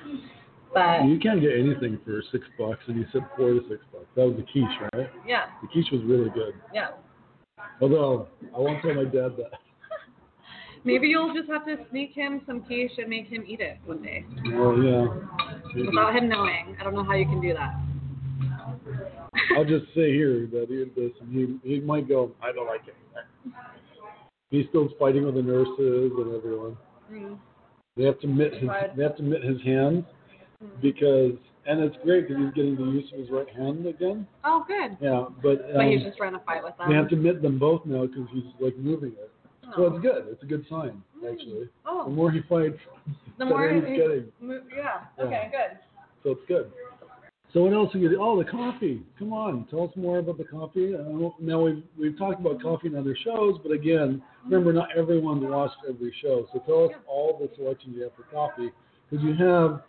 But 0.74 1.04
You 1.04 1.18
can't 1.18 1.40
get 1.40 1.52
anything 1.58 1.98
for 2.04 2.22
six 2.32 2.44
bucks, 2.58 2.80
and 2.88 2.96
you 2.98 3.06
said 3.12 3.22
four 3.36 3.50
to 3.54 3.60
six 3.68 3.80
bucks. 3.92 4.04
That 4.16 4.26
was 4.26 4.36
the 4.36 4.42
quiche, 4.42 4.90
right? 4.94 5.08
yeah, 5.26 5.46
The 5.62 5.68
quiche 5.68 5.90
was 5.92 6.02
really 6.04 6.30
good. 6.30 6.54
yeah. 6.74 6.88
Although 7.80 8.28
I 8.54 8.58
won't 8.58 8.82
tell 8.82 8.94
my 8.94 9.04
dad 9.04 9.32
that. 9.38 9.50
Maybe 10.84 11.08
you'll 11.08 11.32
just 11.34 11.48
have 11.48 11.64
to 11.66 11.76
sneak 11.90 12.12
him 12.12 12.40
some 12.46 12.62
quiche 12.62 12.92
and 12.98 13.08
make 13.08 13.26
him 13.28 13.44
eat 13.46 13.60
it 13.60 13.78
one 13.84 14.02
day 14.02 14.24
Oh 14.54 14.74
yeah. 14.80 15.06
Maybe. 15.74 15.86
without 15.88 16.14
him 16.16 16.28
knowing. 16.28 16.76
I 16.80 16.84
don't 16.84 16.94
know 16.94 17.04
how 17.04 17.14
you 17.14 17.24
can 17.24 17.40
do 17.40 17.54
that. 17.54 17.74
I'll 19.56 19.64
just 19.64 19.86
say 19.94 20.12
here 20.12 20.46
that 20.52 20.66
he 20.68 20.76
did 20.76 20.94
this, 20.94 21.12
and 21.20 21.32
he 21.62 21.68
he 21.68 21.80
might 21.80 22.08
go. 22.08 22.32
I 22.42 22.52
don't 22.52 22.66
like 22.66 22.82
it. 22.88 22.94
He's 24.50 24.66
still 24.68 24.88
fighting 24.98 25.24
with 25.24 25.34
the 25.34 25.42
nurses 25.42 26.12
and 26.16 26.34
everyone. 26.36 26.76
Mm. 27.10 27.38
They 27.96 28.04
have 28.04 28.18
to 28.20 28.26
mitt 28.26 28.54
his 28.54 28.68
they 28.96 29.02
have 29.02 29.16
to 29.16 29.22
mitt 29.22 29.42
his 29.44 29.60
hands 29.62 30.04
Mm. 30.62 30.80
because 30.80 31.32
and 31.66 31.80
it's 31.80 31.96
great 32.02 32.28
because 32.28 32.42
he's 32.42 32.54
getting 32.54 32.76
the 32.76 32.82
use 32.84 33.10
of 33.12 33.18
his 33.20 33.30
right 33.30 33.48
hand 33.50 33.86
again. 33.86 34.26
Oh, 34.44 34.64
good. 34.66 34.96
Yeah, 35.00 35.26
but 35.42 35.72
But 35.74 35.86
he's 35.86 36.00
um, 36.00 36.06
just 36.06 36.16
trying 36.18 36.32
to 36.32 36.40
fight 36.40 36.62
with 36.64 36.76
them. 36.78 36.88
they 36.90 36.94
have 36.96 37.08
to 37.10 37.16
mitt 37.16 37.42
them 37.42 37.58
both 37.58 37.84
now 37.86 38.06
because 38.06 38.26
he's 38.32 38.44
like 38.60 38.76
moving 38.78 39.12
it. 39.12 39.30
So 39.76 39.84
Oh. 39.86 39.94
it's 39.94 40.02
good. 40.02 40.26
It's 40.30 40.42
a 40.42 40.46
good 40.46 40.64
sign 40.68 41.02
actually. 41.24 41.64
The 41.64 41.68
Oh, 41.86 42.08
more 42.08 42.30
he 42.32 42.40
fights, 42.48 42.78
the 43.38 43.44
more 43.44 43.68
he's 43.70 43.84
he- 43.84 43.96
getting. 43.96 44.32
mo- 44.40 44.60
yeah. 44.76 45.02
Yeah. 45.18 45.24
Okay, 45.24 45.50
good. 45.52 45.78
So 46.24 46.30
it's 46.32 46.42
good. 46.48 46.70
So 47.52 47.62
what 47.64 47.74
else 47.74 47.94
are 47.94 47.98
you? 47.98 48.16
Oh, 48.20 48.38
the 48.42 48.48
coffee. 48.50 49.02
Come 49.18 49.32
on, 49.34 49.66
tell 49.70 49.84
us 49.84 49.90
more 49.94 50.18
about 50.20 50.38
the 50.38 50.44
coffee. 50.44 50.92
Don't, 50.92 51.38
now 51.40 51.60
we've 51.62 51.82
we've 51.98 52.16
talked 52.18 52.40
about 52.40 52.60
coffee 52.62 52.88
in 52.88 52.96
other 52.96 53.14
shows, 53.24 53.58
but 53.62 53.72
again, 53.72 54.22
remember 54.44 54.72
not 54.72 54.88
everyone's 54.96 55.44
watched 55.44 55.76
every 55.88 56.14
show. 56.22 56.46
So 56.52 56.60
tell 56.60 56.84
us 56.86 56.92
all 57.06 57.38
the 57.38 57.54
selections 57.56 57.94
you 57.96 58.02
have 58.04 58.12
for 58.16 58.22
coffee 58.24 58.70
because 59.10 59.22
you 59.24 59.34
have 59.34 59.82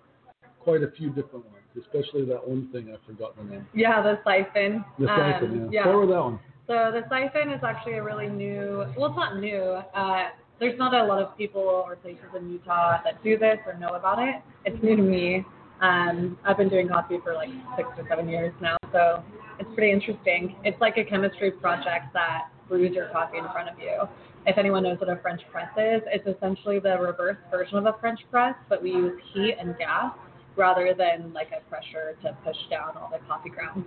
quite 0.60 0.84
a 0.84 0.92
few 0.92 1.08
different 1.10 1.46
ones, 1.46 1.62
especially 1.80 2.25
that 2.25 2.48
one 2.48 2.70
thing 2.72 2.89
I 2.94 2.98
forgot 3.08 3.36
the 3.38 3.44
name. 3.44 3.68
Yeah, 3.74 4.01
the 4.01 4.20
siphon. 4.24 4.84
The 5.00 5.08
Um, 5.10 5.34
siphon. 5.34 5.70
yeah. 5.72 5.84
Start 5.84 6.00
with 6.01 6.10
that 6.10 6.24
one. 6.24 6.39
So 6.68 6.92
the 6.92 7.03
siphon 7.10 7.50
is 7.51 7.63
actually 7.63 7.94
a 7.94 8.03
really 8.03 8.27
new. 8.27 8.86
Well, 8.98 9.08
it's 9.08 9.15
not 9.18 9.39
new. 9.39 9.62
Uh, 9.94 10.30
there's 10.60 10.77
not 10.77 10.94
a 10.94 11.03
lot 11.03 11.22
of 11.22 11.38
people 11.38 11.62
or 11.62 11.96
places 11.98 12.24
in 12.38 12.50
Utah 12.51 13.01
that 13.03 13.22
do 13.24 13.38
this 13.38 13.58
or 13.65 13.74
know 13.77 13.96
about 13.96 14.20
it. 14.20 14.36
It's 14.65 14.82
new 14.82 14.96
to 14.96 15.01
me. 15.01 15.44
Um, 15.82 16.38
I've 16.46 16.58
been 16.58 16.70
doing 16.70 16.88
coffee 16.88 17.18
for 17.24 17.34
like 17.34 17.50
six 17.75 17.89
or 17.98 18.06
seven 18.08 18.30
years 18.30 18.53
now, 18.62 18.77
so 18.94 19.22
it's 19.60 19.70
pretty 19.75 19.92
interesting. 19.92 20.56
It's 20.63 20.80
like 20.80 20.98
a 20.98 21.03
chemistry 21.03 21.51
project 21.51 22.13
that 22.13 22.48
brews 22.70 22.96
your 22.96 23.08
coffee 23.10 23.39
in 23.39 23.46
front 23.51 23.68
of 23.70 23.77
you. 23.80 24.08
If 24.46 24.58
anyone 24.58 24.84
knows 24.84 25.00
what 25.00 25.10
a 25.10 25.18
French 25.18 25.42
press 25.51 25.70
is, 25.77 26.01
it's 26.08 26.25
essentially 26.27 26.80
the 26.80 26.98
reverse 27.00 27.38
version 27.51 27.77
of 27.77 27.86
a 27.86 27.96
French 28.00 28.20
press, 28.32 28.56
but 28.70 28.82
we 28.82 28.92
use 28.92 29.20
heat 29.34 29.56
and 29.60 29.77
gas 29.77 30.13
rather 30.55 30.93
than 30.98 31.33
like 31.33 31.50
a 31.51 31.67
pressure 31.69 32.15
to 32.24 32.36
push 32.43 32.57
down 32.69 32.95
all 32.98 33.10
the 33.12 33.19
coffee 33.27 33.50
grounds. 33.50 33.86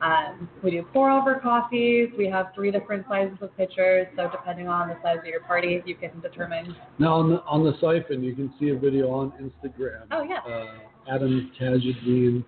Um, 0.00 0.48
we 0.62 0.70
do 0.70 0.82
pour 0.94 1.10
over 1.10 1.34
coffees. 1.40 2.08
We 2.16 2.26
have 2.28 2.46
three 2.54 2.70
different 2.70 3.06
sizes 3.06 3.36
of 3.42 3.54
pitchers, 3.58 4.06
so 4.16 4.30
depending 4.30 4.66
on 4.66 4.88
the 4.88 4.96
size 5.02 5.18
of 5.18 5.26
your 5.26 5.40
party, 5.40 5.82
you 5.84 5.94
can 5.94 6.18
determine. 6.20 6.74
Now 6.98 7.14
on 7.16 7.28
the 7.30 7.42
on 7.42 7.64
the 7.64 7.72
siphon, 7.80 8.22
you 8.24 8.34
can 8.34 8.52
see 8.58 8.70
a 8.70 8.78
video 8.78 9.10
on 9.10 9.32
Instagram. 9.32 10.04
Oh 10.10 10.22
yeah. 10.22 10.38
uh, 10.38 11.14
Adam 11.14 11.52
Tageldin, 11.60 12.44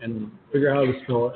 and 0.00 0.30
figure 0.52 0.70
out 0.72 0.86
how 0.86 0.92
to 0.92 1.00
spell 1.04 1.26
it 1.28 1.34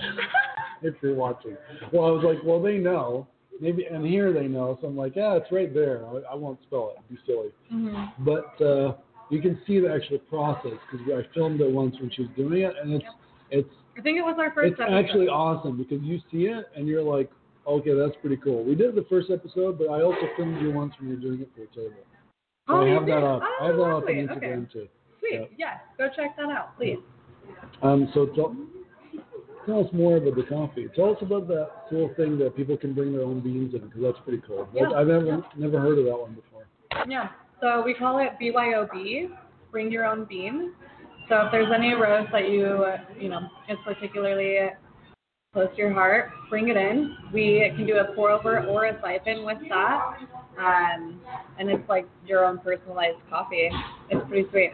if 0.82 0.94
you're 1.02 1.14
watching. 1.16 1.56
Well, 1.92 2.04
I 2.06 2.10
was 2.10 2.22
like, 2.24 2.38
well, 2.44 2.62
they 2.62 2.78
know. 2.78 3.26
Maybe, 3.60 3.84
and 3.84 4.04
here 4.06 4.32
they 4.32 4.46
know. 4.48 4.78
So 4.80 4.88
I'm 4.88 4.96
like, 4.96 5.14
yeah, 5.14 5.34
it's 5.36 5.50
right 5.52 5.72
there. 5.72 6.04
I, 6.06 6.32
I 6.32 6.34
won't 6.34 6.58
spell 6.66 6.94
it. 6.96 7.02
It'd 7.10 7.24
be 7.24 7.32
silly. 7.32 7.48
hmm 7.70 8.04
But 8.24 8.60
uh, 8.64 8.94
you 9.32 9.40
can 9.40 9.58
see 9.66 9.80
the 9.80 9.92
actual 9.92 10.18
process 10.30 10.78
because 10.90 11.06
I 11.08 11.34
filmed 11.34 11.60
it 11.60 11.70
once 11.70 11.96
when 12.00 12.10
she 12.10 12.22
was 12.22 12.30
doing 12.36 12.62
it, 12.62 12.74
and 12.82 12.92
it's 12.92 13.04
it's 13.50 13.68
I 13.98 14.00
think 14.00 14.18
it 14.18 14.22
was 14.22 14.36
our 14.38 14.52
first 14.52 14.72
it's 14.72 14.80
episode. 14.80 14.94
actually 15.04 15.28
awesome 15.28 15.76
because 15.76 16.00
you 16.02 16.18
see 16.30 16.46
it 16.46 16.66
and 16.76 16.86
you're 16.86 17.02
like, 17.02 17.30
okay, 17.66 17.94
that's 17.94 18.14
pretty 18.20 18.36
cool. 18.38 18.62
We 18.64 18.74
did 18.74 18.94
the 18.94 19.04
first 19.10 19.30
episode, 19.30 19.78
but 19.78 19.88
I 19.88 20.02
also 20.02 20.20
filmed 20.36 20.60
you 20.62 20.72
once 20.72 20.94
when 20.98 21.10
you 21.10 21.16
were 21.16 21.20
doing 21.20 21.40
it 21.42 21.50
for 21.56 21.62
a 21.62 21.66
table. 21.74 22.00
So 22.68 22.74
Oh, 22.74 22.86
I 22.86 22.88
have 22.90 23.06
that 23.06 23.24
up. 23.24 23.42
Oh, 23.42 23.56
I 23.60 23.66
have 23.66 23.76
that 23.76 23.82
up 23.82 24.04
on. 24.04 24.08
Instagram 24.08 24.62
Okay. 24.62 24.72
too. 24.72 24.88
Sweet. 25.18 25.34
Yeah. 25.34 25.46
Yes. 25.58 25.80
Go 25.98 26.08
check 26.16 26.36
that 26.36 26.48
out, 26.50 26.76
please. 26.78 26.98
Um, 27.82 28.08
so 28.14 28.26
tell, 28.26 28.56
tell 29.66 29.80
us 29.84 29.92
more 29.92 30.16
about 30.16 30.36
the 30.36 30.44
coffee. 30.44 30.86
Tell 30.94 31.10
us 31.10 31.18
about 31.20 31.48
that 31.48 31.68
cool 31.90 32.10
thing 32.16 32.38
that 32.38 32.56
people 32.56 32.76
can 32.76 32.94
bring 32.94 33.12
their 33.12 33.22
own 33.22 33.40
beans 33.40 33.74
in 33.74 33.80
because 33.80 34.00
that's 34.02 34.18
pretty 34.24 34.42
cool. 34.46 34.68
Yeah. 34.72 34.90
I've 34.96 35.06
never 35.08 35.44
never 35.56 35.80
heard 35.80 35.98
of 35.98 36.04
that 36.06 36.16
one 36.18 36.34
before. 36.34 36.66
Yeah. 37.08 37.28
So 37.62 37.80
we 37.80 37.94
call 37.94 38.18
it 38.18 38.30
BYOB, 38.42 39.30
bring 39.70 39.92
your 39.92 40.04
own 40.04 40.24
bean. 40.24 40.72
So 41.28 41.46
if 41.46 41.52
there's 41.52 41.72
any 41.72 41.94
roast 41.94 42.32
that 42.32 42.50
you, 42.50 42.84
you 43.18 43.28
know, 43.28 43.38
is 43.68 43.78
particularly 43.84 44.70
close 45.52 45.68
to 45.70 45.76
your 45.76 45.92
heart, 45.92 46.30
bring 46.50 46.70
it 46.70 46.76
in. 46.76 47.16
We 47.32 47.72
can 47.76 47.86
do 47.86 47.98
a 47.98 48.12
pour 48.16 48.30
over 48.30 48.66
or 48.66 48.86
a 48.86 49.00
siphon 49.00 49.44
with 49.44 49.58
that. 49.68 50.18
Um, 50.58 51.20
and 51.56 51.70
it's 51.70 51.88
like 51.88 52.08
your 52.26 52.44
own 52.44 52.58
personalized 52.58 53.18
coffee. 53.30 53.70
It's 54.10 54.28
pretty 54.28 54.48
sweet. 54.50 54.72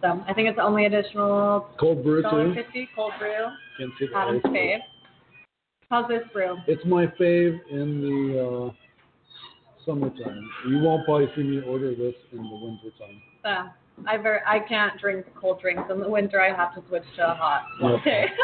So 0.00 0.22
I 0.28 0.32
think 0.32 0.46
it's 0.46 0.56
the 0.56 0.62
only 0.62 0.86
additional 0.86 1.70
Cold 1.78 2.04
brew 2.04 2.22
too. 2.22 2.54
fifty 2.54 2.88
cold 2.94 3.12
brew. 3.18 3.46
Can't 3.78 3.90
see 3.98 4.06
the 4.06 4.16
Adam's 4.16 4.42
fave. 4.44 4.78
How's 5.90 6.08
this 6.08 6.22
brew? 6.32 6.56
It's 6.68 6.84
my 6.84 7.06
fave 7.20 7.58
in 7.68 8.00
the 8.00 8.68
uh, 8.70 8.72
summertime. 9.86 10.48
You 10.68 10.78
won't 10.80 11.04
probably 11.04 11.28
see 11.36 11.42
me 11.42 11.62
order 11.62 11.94
this 11.94 12.14
in 12.32 12.38
the 12.38 12.56
wintertime. 12.56 13.22
Uh, 13.44 13.68
I 14.06 14.16
ver- 14.16 14.42
I 14.46 14.60
can't 14.60 14.98
drink 15.00 15.26
cold 15.40 15.60
drinks 15.60 15.82
in 15.90 16.00
the 16.00 16.08
winter. 16.08 16.40
I 16.40 16.54
have 16.54 16.74
to 16.74 16.82
switch 16.88 17.02
to 17.16 17.30
a 17.30 17.34
hot 17.34 17.62
latte. 17.80 18.26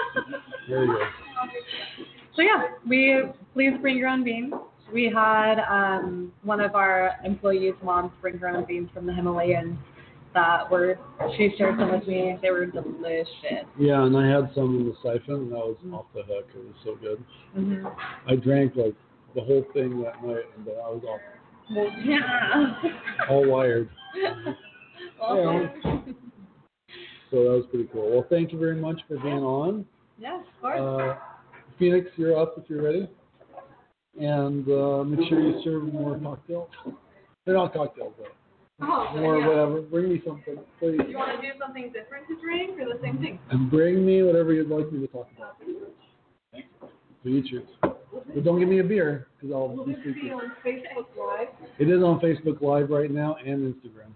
There 0.68 0.84
you 0.84 0.92
go. 0.92 0.98
so 2.36 2.42
yeah, 2.42 2.64
we 2.86 3.22
please 3.54 3.72
bring 3.80 3.96
your 3.96 4.08
own 4.08 4.22
beans. 4.22 4.52
We 4.92 5.10
had 5.14 5.60
um, 5.60 6.30
one 6.42 6.60
of 6.60 6.74
our 6.74 7.12
employees' 7.24 7.74
moms 7.82 8.12
bring 8.20 8.36
her 8.38 8.48
own 8.48 8.66
beans 8.66 8.90
from 8.92 9.06
the 9.06 9.14
Himalayas 9.14 9.66
that 10.34 10.70
were 10.70 10.98
she 11.36 11.54
shared 11.56 11.78
some 11.78 11.90
with 11.90 12.06
me. 12.06 12.36
They 12.42 12.50
were 12.50 12.66
delicious. 12.66 13.64
Yeah, 13.78 14.04
and 14.04 14.16
I 14.16 14.26
had 14.28 14.50
some 14.54 14.76
in 14.78 14.84
the 14.86 14.94
siphon, 15.02 15.34
and 15.34 15.52
that 15.52 15.58
was 15.58 15.76
off 15.92 16.06
the 16.14 16.22
hook. 16.22 16.46
It 16.54 16.58
was 16.58 16.74
so 16.84 16.96
good. 16.96 17.24
hmm 17.54 17.86
I 18.26 18.36
drank 18.36 18.76
like 18.76 18.94
the 19.34 19.40
whole 19.42 19.64
thing 19.72 20.02
that 20.02 20.24
night, 20.24 20.44
and 20.56 20.66
I 20.68 20.88
was 20.90 21.02
all, 21.06 21.20
Well, 21.74 21.90
yeah. 22.04 22.74
all 23.30 23.46
wired. 23.46 23.88
well, 25.20 25.70
So 27.30 27.36
that 27.44 27.50
was 27.50 27.64
pretty 27.70 27.88
cool. 27.92 28.10
Well, 28.10 28.26
thank 28.30 28.52
you 28.52 28.58
very 28.58 28.76
much 28.76 29.00
for 29.06 29.18
being 29.18 29.42
on. 29.42 29.84
yeah, 30.18 30.40
of 30.40 30.44
course. 30.60 30.80
Uh, 30.80 31.16
Phoenix, 31.78 32.08
you're 32.16 32.38
up 32.38 32.54
if 32.56 32.64
you're 32.70 32.82
ready. 32.82 33.08
And 34.20 34.66
uh, 34.68 35.04
make 35.04 35.28
sure 35.28 35.38
you 35.40 35.60
serve 35.62 35.92
more 35.92 36.18
cocktails. 36.18 36.68
They're 37.44 37.54
not 37.54 37.72
cocktails, 37.72 38.14
though. 38.18 38.86
oh, 38.86 39.16
More 39.16 39.38
yeah. 39.38 39.46
whatever. 39.46 39.80
Bring 39.82 40.08
me 40.08 40.22
something, 40.26 40.56
please. 40.80 40.98
You 41.08 41.16
want 41.16 41.40
to 41.40 41.46
do 41.46 41.52
something 41.60 41.92
different 41.92 42.26
to 42.28 42.40
drink 42.40 42.80
or 42.80 42.86
the 42.86 43.00
same 43.02 43.18
thing? 43.18 43.38
And 43.50 43.70
bring 43.70 44.04
me 44.04 44.22
whatever 44.24 44.52
you'd 44.54 44.68
like 44.70 44.90
me 44.90 45.00
to 45.00 45.12
talk 45.12 45.28
about. 45.36 45.56
So 46.52 47.28
you 47.28 47.42
choose. 47.48 47.68
But 48.34 48.44
don't 48.44 48.58
give 48.58 48.68
me 48.68 48.80
a 48.80 48.84
beer, 48.84 49.28
because 49.36 49.54
I'll 49.54 49.68
Will 49.68 49.86
be 49.86 49.94
this 49.94 50.14
be 50.14 50.30
on 50.30 50.52
Facebook 50.64 51.06
Live? 51.18 51.48
It 51.78 51.88
is 51.88 52.02
on 52.02 52.20
Facebook 52.20 52.60
Live 52.60 52.90
right 52.90 53.10
now 53.10 53.36
and 53.44 53.74
Instagram. 53.74 54.12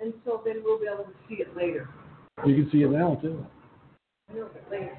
And 0.00 0.14
so 0.24 0.40
then 0.44 0.62
we'll 0.64 0.78
be 0.78 0.86
able 0.86 1.04
to 1.04 1.12
see 1.28 1.36
it 1.36 1.54
later. 1.56 1.88
You 2.46 2.54
can 2.54 2.70
see 2.70 2.82
it 2.82 2.90
now, 2.90 3.16
too. 3.20 3.44
No, 4.34 4.48
but 4.52 4.70
later. 4.70 4.98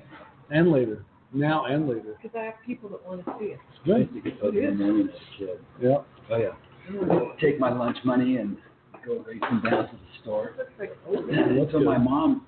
And 0.50 0.72
later. 0.72 1.06
Now 1.34 1.66
and 1.66 1.88
later. 1.88 2.18
Because 2.22 2.38
I 2.38 2.46
have 2.46 2.56
people 2.66 2.90
that 2.90 3.06
want 3.08 3.26
to 3.26 3.34
see 3.40 3.46
it. 3.46 3.60
Good. 3.86 4.00
used 4.00 4.14
to 4.14 4.22
get 4.22 4.42
those 4.42 4.54
in 4.54 4.78
the 4.78 4.84
morning 4.84 5.10
as 5.10 5.16
a 5.16 5.38
kid. 5.38 5.60
Yeah. 5.82 5.98
Oh 6.30 6.38
yeah. 6.38 6.50
Mm-hmm. 6.92 7.40
Take 7.40 7.60
my 7.60 7.72
lunch 7.72 7.98
money 8.04 8.38
and 8.38 8.58
go 9.06 9.24
racing 9.26 9.62
down 9.64 9.88
to 9.88 9.94
the 9.94 10.22
store. 10.22 10.56
Looks 10.58 10.72
like, 10.78 10.98
That's 11.06 11.72
so 11.72 11.80
my 11.80 11.96
good. 11.96 12.04
mom, 12.04 12.46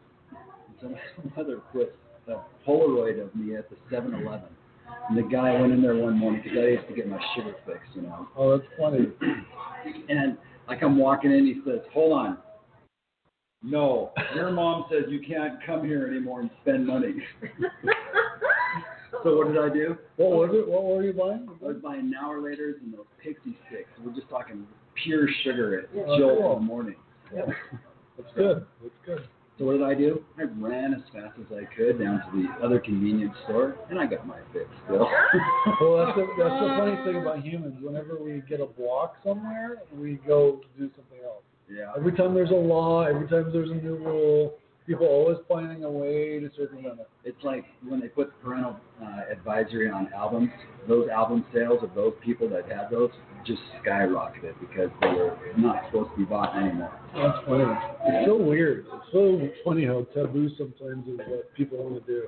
so 0.81 0.89
my 0.89 0.97
mother 1.37 1.61
put 1.71 1.95
a 2.27 2.41
Polaroid 2.67 3.21
of 3.21 3.33
me 3.35 3.55
at 3.55 3.69
the 3.69 3.77
7-Eleven. 3.89 4.49
And 5.09 5.17
the 5.17 5.23
guy 5.23 5.59
went 5.59 5.73
in 5.73 5.81
there 5.81 5.95
one 5.95 6.17
morning 6.17 6.41
because 6.43 6.57
I 6.57 6.67
used 6.67 6.87
to 6.87 6.95
get 6.95 7.09
my 7.09 7.19
sugar 7.35 7.55
fix, 7.65 7.79
you 7.93 8.03
know. 8.03 8.27
Oh, 8.37 8.57
that's 8.57 8.69
funny. 8.79 9.07
And 10.07 10.37
I 10.69 10.77
come 10.77 10.97
walking 10.97 11.29
in, 11.31 11.45
he 11.45 11.59
says, 11.65 11.81
"Hold 11.93 12.13
on." 12.13 12.37
No, 13.61 14.11
your 14.33 14.49
mom 14.51 14.85
says 14.89 15.03
you 15.09 15.19
can't 15.19 15.59
come 15.65 15.85
here 15.85 16.07
anymore 16.07 16.39
and 16.39 16.49
spend 16.61 16.87
money. 16.87 17.15
so 19.23 19.37
what 19.37 19.47
did 19.47 19.57
I 19.57 19.67
do? 19.73 19.97
What 20.15 20.31
was 20.31 20.49
it? 20.53 20.67
What 20.67 20.83
were 20.83 21.03
you 21.03 21.13
buying? 21.13 21.49
I 21.61 21.67
was 21.67 21.77
buying 21.83 22.09
Now 22.09 22.31
or 22.31 22.41
Later's 22.41 22.75
and 22.81 22.93
those 22.93 23.05
Pixy 23.25 23.55
Stix. 23.69 23.85
We're 24.03 24.13
just 24.13 24.29
talking 24.29 24.65
pure 25.03 25.27
sugar 25.43 25.79
at 25.79 25.89
Yeah. 25.95 26.05
Jolt 26.17 26.19
Cool. 26.19 26.29
in 26.29 26.37
the 26.37 26.43
oh, 26.45 26.59
morning. 26.59 26.95
Yeah. 27.33 27.41
That's 28.17 28.33
good. 28.35 28.65
That's 28.81 28.95
good. 29.05 29.27
So 29.59 29.65
what 29.65 29.73
did 29.73 29.83
I 29.83 29.93
do? 29.93 30.23
I 30.39 30.43
ran 30.43 30.93
as 30.95 31.01
fast 31.13 31.37
as 31.39 31.45
I 31.55 31.65
could 31.75 31.99
down 31.99 32.19
to 32.25 32.41
the 32.41 32.65
other 32.65 32.79
convenience 32.79 33.35
store, 33.45 33.75
and 33.89 33.99
I 33.99 34.07
got 34.07 34.25
my 34.25 34.39
fix 34.51 34.65
still. 34.85 35.07
Well, 35.81 36.05
that's 36.05 36.17
the, 36.17 36.25
that's 36.37 36.59
the 36.59 36.75
funny 36.77 36.95
thing 37.05 37.21
about 37.21 37.43
humans. 37.45 37.77
Whenever 37.81 38.17
we 38.21 38.41
get 38.49 38.61
a 38.61 38.65
block 38.65 39.15
somewhere, 39.23 39.77
we 39.95 40.15
go 40.27 40.61
do 40.77 40.89
something 40.95 41.19
else. 41.23 41.43
yeah. 41.69 41.91
Every 41.95 42.13
time 42.13 42.33
there's 42.33 42.49
a 42.51 42.53
law, 42.53 43.03
every 43.03 43.27
time 43.27 43.51
there's 43.53 43.69
a 43.69 43.75
new 43.75 43.95
rule, 43.97 44.55
people 44.85 45.07
always 45.07 45.37
finding 45.47 45.83
a 45.83 45.89
way 45.89 46.39
to 46.39 46.49
circumvent 46.55 46.99
it. 46.99 47.09
It's 47.23 47.43
like 47.43 47.65
when 47.87 47.99
they 47.99 48.07
put 48.07 48.33
parental 48.41 48.77
uh, 49.01 49.31
advisory 49.31 49.89
on 49.89 50.11
albums, 50.13 50.49
those 50.87 51.09
album 51.09 51.45
sales 51.53 51.83
of 51.83 51.93
those 51.95 52.13
people 52.23 52.49
that 52.49 52.69
had 52.69 52.89
those 52.91 53.09
just 53.45 53.61
skyrocketed 53.83 54.53
because 54.59 54.89
they 55.01 55.07
were 55.07 55.37
not 55.57 55.85
supposed 55.87 56.11
to 56.11 56.17
be 56.17 56.25
bought 56.25 56.55
anymore. 56.55 56.99
That's 57.15 57.45
funny. 57.45 57.65
It's 58.05 58.27
so 58.27 58.37
weird. 58.37 58.85
It's 58.91 59.11
so 59.11 59.49
funny 59.63 59.85
how 59.85 60.05
taboo 60.13 60.49
sometimes 60.57 61.07
is 61.07 61.19
what 61.27 61.53
people 61.55 61.77
want 61.83 62.05
to 62.05 62.11
do. 62.11 62.27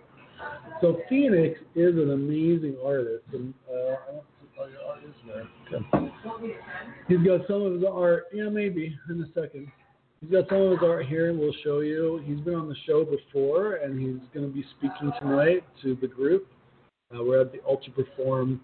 So 0.81 0.99
Phoenix 1.09 1.59
is 1.75 1.95
an 1.95 2.11
amazing 2.11 2.77
artist, 2.85 3.23
and 3.33 3.53
uh, 3.69 3.73
I 3.73 4.11
don't 4.11 4.23
see 4.41 4.59
all 4.59 4.69
your 4.69 4.81
art 4.87 4.99
is 5.03 5.15
there. 5.25 5.47
Okay. 5.73 6.55
He's 7.07 7.17
got 7.19 7.47
some 7.47 7.61
of 7.61 7.73
his 7.73 7.83
art. 7.89 8.25
Yeah, 8.33 8.49
maybe 8.49 8.97
in 9.09 9.21
a 9.21 9.27
second. 9.39 9.71
He's 10.25 10.31
got 10.31 10.49
some 10.49 10.61
of 10.61 10.71
his 10.71 10.79
art 10.81 11.05
here, 11.05 11.29
and 11.29 11.37
we'll 11.37 11.53
show 11.63 11.81
you. 11.81 12.19
He's 12.25 12.39
been 12.39 12.55
on 12.55 12.67
the 12.67 12.75
show 12.87 13.05
before, 13.05 13.75
and 13.75 13.99
he's 13.99 14.27
going 14.33 14.47
to 14.49 14.51
be 14.51 14.65
speaking 14.75 15.11
tonight 15.19 15.63
to 15.83 15.95
the 16.01 16.07
group. 16.07 16.47
Uh, 17.13 17.23
we're 17.23 17.41
at 17.41 17.51
the 17.51 17.59
Ultra 17.67 17.93
Perform 17.93 18.59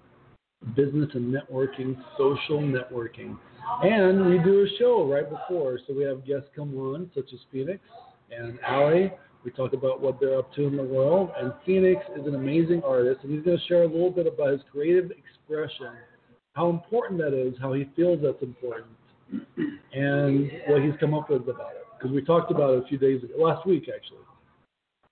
Business 0.76 1.10
and 1.14 1.32
Networking, 1.32 1.96
Social 2.18 2.62
Networking. 2.62 3.38
And 3.84 4.26
we 4.26 4.40
do 4.40 4.64
a 4.64 4.80
show 4.80 5.08
right 5.08 5.30
before, 5.30 5.78
so 5.86 5.94
we 5.94 6.04
have 6.04 6.26
guests 6.26 6.50
come 6.56 6.76
on, 6.80 7.12
such 7.14 7.30
as 7.32 7.40
Phoenix 7.52 7.80
and 8.36 8.58
Allie. 8.68 9.12
We 9.46 9.52
talk 9.52 9.74
about 9.74 10.02
what 10.02 10.20
they're 10.20 10.40
up 10.40 10.52
to 10.56 10.66
in 10.66 10.76
the 10.76 10.84
world. 10.84 11.30
And 11.40 11.54
Phoenix 11.64 12.02
is 12.20 12.26
an 12.26 12.34
amazing 12.34 12.82
artist, 12.84 13.20
and 13.22 13.32
he's 13.32 13.44
going 13.44 13.60
to 13.60 13.66
share 13.66 13.84
a 13.84 13.88
little 13.88 14.10
bit 14.10 14.26
about 14.26 14.54
his 14.54 14.62
creative 14.72 15.12
expression, 15.12 15.92
how 16.54 16.72
important 16.72 17.20
that 17.20 17.36
is, 17.40 17.54
how 17.62 17.74
he 17.74 17.88
feels 17.96 18.20
that's 18.24 18.42
important, 18.42 18.88
and 19.94 20.52
what 20.68 20.82
he's 20.82 20.94
come 21.00 21.14
up 21.14 21.30
with 21.30 21.44
about 21.44 21.72
it. 21.72 21.86
Because 21.98 22.14
we 22.14 22.24
talked 22.24 22.52
about 22.52 22.74
it 22.74 22.84
a 22.84 22.88
few 22.88 22.98
days 22.98 23.24
ago, 23.24 23.34
last 23.38 23.66
week 23.66 23.84
actually. 23.84 24.26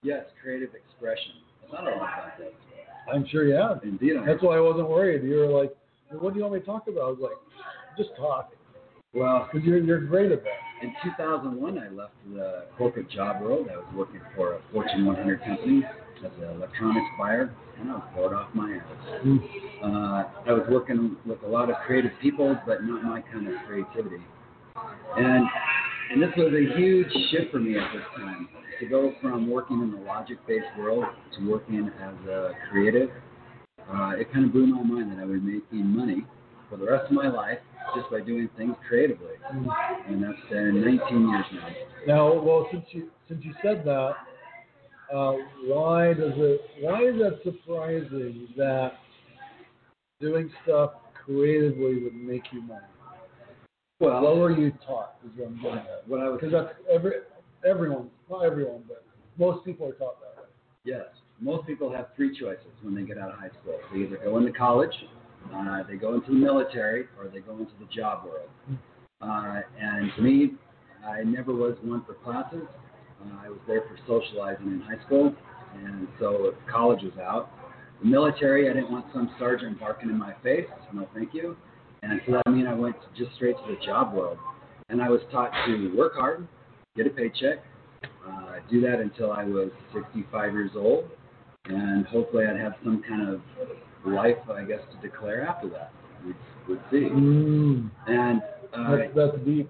Yes, 0.02 0.26
creative 0.42 0.70
expression. 0.74 1.34
Thought 1.70 1.84
a 1.84 1.92
lot 1.92 1.98
about 1.98 2.38
that. 2.40 2.54
I'm 3.14 3.28
sure 3.28 3.46
you 3.46 3.56
have. 3.56 3.82
Indeed, 3.84 4.18
I 4.18 4.26
That's 4.26 4.42
why 4.42 4.58
I 4.58 4.60
wasn't 4.60 4.90
worried. 4.90 5.24
You 5.24 5.38
were 5.38 5.48
like, 5.48 5.76
well, 6.12 6.22
"What 6.22 6.34
do 6.34 6.40
you 6.40 6.44
want 6.44 6.56
me 6.56 6.60
to 6.62 6.66
talk 6.66 6.88
about?" 6.88 7.02
I 7.02 7.10
was 7.10 7.20
like, 7.20 7.38
"Just 7.98 8.16
talk," 8.16 8.54
Well, 9.14 9.50
because 9.52 9.66
you're 9.68 9.80
you're 9.80 10.00
great 10.00 10.32
at 10.32 10.44
that. 10.44 10.84
in 10.84 10.94
2001, 11.04 11.78
I 11.80 11.90
left 11.90 12.14
the 12.32 12.66
corporate 12.78 13.10
job 13.10 13.42
world. 13.42 13.68
I 13.72 13.78
was 13.78 13.86
working 13.96 14.22
for 14.36 14.54
a 14.54 14.62
Fortune 14.72 15.06
100 15.06 15.44
company 15.44 15.84
as 16.24 16.32
an 16.42 16.56
electronics 16.56 17.08
buyer, 17.18 17.54
and 17.80 17.90
I 17.90 17.94
was 17.96 18.04
bored 18.16 18.34
off 18.34 18.50
my 18.54 18.74
ass. 18.74 18.84
Uh, 19.84 20.24
I 20.48 20.54
was 20.54 20.68
working 20.70 21.18
with 21.26 21.42
a 21.44 21.48
lot 21.48 21.70
of 21.70 21.78
creative 21.86 22.12
people, 22.22 22.58
but 22.66 22.84
not 22.84 23.04
my 23.04 23.22
kind 23.22 23.48
of 23.48 23.54
creativity. 23.68 24.24
And 25.18 25.46
and 26.12 26.22
this 26.22 26.32
was 26.36 26.54
a 26.54 26.78
huge 26.78 27.12
shift 27.30 27.52
for 27.52 27.60
me 27.60 27.78
at 27.78 27.92
this 27.94 28.04
time 28.18 28.50
to 28.80 28.86
go 28.88 29.14
from 29.22 29.50
working 29.50 29.82
in 29.82 29.92
the 29.92 30.00
logic-based 30.08 30.78
world 30.78 31.06
to 31.38 31.50
working 31.50 31.92
as 32.02 32.28
a 32.28 32.52
creative. 32.72 33.10
Uh, 33.78 34.14
it 34.18 34.32
kind 34.34 34.46
of 34.46 34.52
blew 34.52 34.66
my 34.66 34.84
mind 34.84 35.12
that 35.12 35.22
I 35.22 35.26
would 35.26 35.46
be 35.46 35.62
making 35.72 35.86
money 35.86 36.26
for 36.70 36.78
the 36.78 36.86
rest 36.86 37.06
of 37.06 37.12
my 37.12 37.28
life 37.28 37.60
just 37.96 38.10
by 38.12 38.22
doing 38.22 38.50
things 38.58 38.76
creatively, 38.88 39.34
and 40.08 40.24
that's 40.24 40.38
been 40.50 40.82
19 40.82 41.30
years 41.30 41.46
now. 41.54 41.70
Now, 42.08 42.42
well, 42.42 42.68
since 42.72 42.86
you 42.92 43.10
since 43.28 43.44
you 43.44 43.54
said 43.64 43.84
that, 43.86 44.14
uh, 45.14 45.34
why 45.66 46.14
does 46.14 46.34
it? 46.36 46.62
Why 46.82 47.04
is 47.04 47.16
that 47.20 47.40
surprising 47.44 48.48
that 48.58 48.94
doing 50.20 50.52
stuff 50.64 50.92
creatively 51.26 52.04
would 52.04 52.16
make 52.16 52.44
you 52.52 52.62
money? 52.62 52.82
Well, 54.00 54.22
What 54.22 54.38
were 54.38 54.52
you 54.52 54.72
taught? 54.86 55.16
Is 55.26 55.32
what 55.38 55.48
I'm 55.48 55.56
getting 55.62 55.78
at. 55.80 56.08
what 56.08 56.22
I 56.22 56.30
was 56.30 56.40
Because 56.42 56.54
that's 56.54 56.74
every 56.92 57.12
everyone, 57.68 58.10
not 58.30 58.46
everyone, 58.46 58.84
but 58.88 59.04
most 59.38 59.66
people 59.66 59.88
are 59.88 59.94
taught 59.94 60.20
that 60.22 60.42
way. 60.42 60.50
Yes. 60.86 61.06
Most 61.42 61.66
people 61.68 61.92
have 61.92 62.08
three 62.16 62.38
choices 62.38 62.68
when 62.82 62.96
they 62.96 63.04
get 63.04 63.18
out 63.18 63.32
of 63.32 63.40
high 63.40 63.50
school. 63.62 63.80
They 63.94 64.00
either 64.00 64.18
go 64.18 64.38
into 64.38 64.52
college, 64.52 64.94
uh, 65.54 65.84
they 65.84 65.96
go 65.96 66.16
into 66.16 66.28
the 66.32 66.38
military, 66.38 67.06
or 67.18 67.30
they 67.30 67.40
go 67.40 67.54
into 67.54 67.72
the 67.80 67.86
job 67.94 68.26
world. 68.26 68.50
Uh, 69.22 69.62
and 69.80 70.12
to 70.16 70.22
me, 70.22 70.52
I 71.06 71.24
never 71.24 71.54
was 71.54 71.76
one 71.82 72.04
for 72.06 72.14
classes. 72.16 72.64
Uh, 73.22 73.46
I 73.46 73.50
was 73.50 73.60
there 73.68 73.82
for 73.82 73.98
socializing 74.08 74.68
in 74.68 74.82
high 74.82 75.04
school, 75.06 75.34
and 75.76 76.08
so 76.20 76.54
college 76.72 77.02
was 77.04 77.18
out. 77.22 77.50
The 78.02 78.08
military, 78.08 78.70
I 78.70 78.74
didn't 78.74 78.92
want 78.92 79.06
some 79.14 79.30
sergeant 79.38 79.80
barking 79.80 80.10
in 80.10 80.18
my 80.18 80.34
face. 80.44 80.66
No, 80.94 81.08
thank 81.14 81.34
you. 81.34 81.58
And 82.02 82.22
so 82.26 82.34
that 82.34 82.50
meant 82.50 82.68
I 82.68 82.74
went 82.74 82.96
just 83.18 83.36
straight 83.36 83.58
to 83.58 83.76
the 83.76 83.86
job 83.86 84.14
world. 84.14 84.38
And 84.88 85.02
I 85.02 85.10
was 85.10 85.20
taught 85.32 85.52
to 85.68 85.94
work 85.98 86.14
hard, 86.16 86.48
get 86.96 87.06
a 87.06 87.10
paycheck, 87.10 87.60
uh, 88.28 88.56
do 88.72 88.82
that 88.82 89.00
until 89.00 89.32
I 89.32 89.44
was 89.44 89.70
65 89.94 90.54
years 90.54 90.72
old, 90.76 91.10
and 91.66 92.06
hopefully 92.08 92.46
I'd 92.46 92.58
have 92.60 92.74
some 92.84 93.04
kind 93.08 93.28
of 93.30 93.42
life, 94.06 94.38
I 94.52 94.64
guess, 94.64 94.80
to 94.94 95.08
declare 95.08 95.46
after 95.46 95.70
that. 95.70 95.92
We'd, 96.26 96.36
we'd 96.68 96.80
see. 96.90 97.10
Mm, 97.10 97.92
And 98.08 98.42
uh, 98.74 98.96
that's, 98.96 99.12
that's 99.16 99.46
deep. 99.46 99.70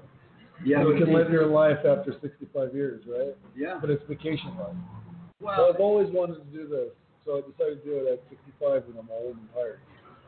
Yeah, 0.65 0.81
you 0.81 0.87
we'd 0.89 1.03
can 1.03 1.13
live 1.13 1.31
your 1.31 1.47
life 1.47 1.77
after 1.79 2.13
65 2.21 2.73
years, 2.73 3.01
right? 3.07 3.35
yeah. 3.55 3.77
But 3.79 3.89
it's 3.89 4.03
vacation 4.07 4.55
life. 4.57 4.75
So 5.39 5.45
Well, 5.45 5.71
I've 5.73 5.79
always 5.79 6.09
wanted 6.11 6.35
to 6.35 6.57
do 6.57 6.67
this, 6.67 6.89
so 7.25 7.37
I 7.37 7.41
decided 7.41 7.83
to 7.83 7.89
do 7.89 7.95
it 8.07 8.13
at 8.13 8.19
65 8.29 8.83
when 8.87 8.97
I'm 8.99 9.09
old 9.11 9.37
and 9.37 9.47
tired. 9.53 9.79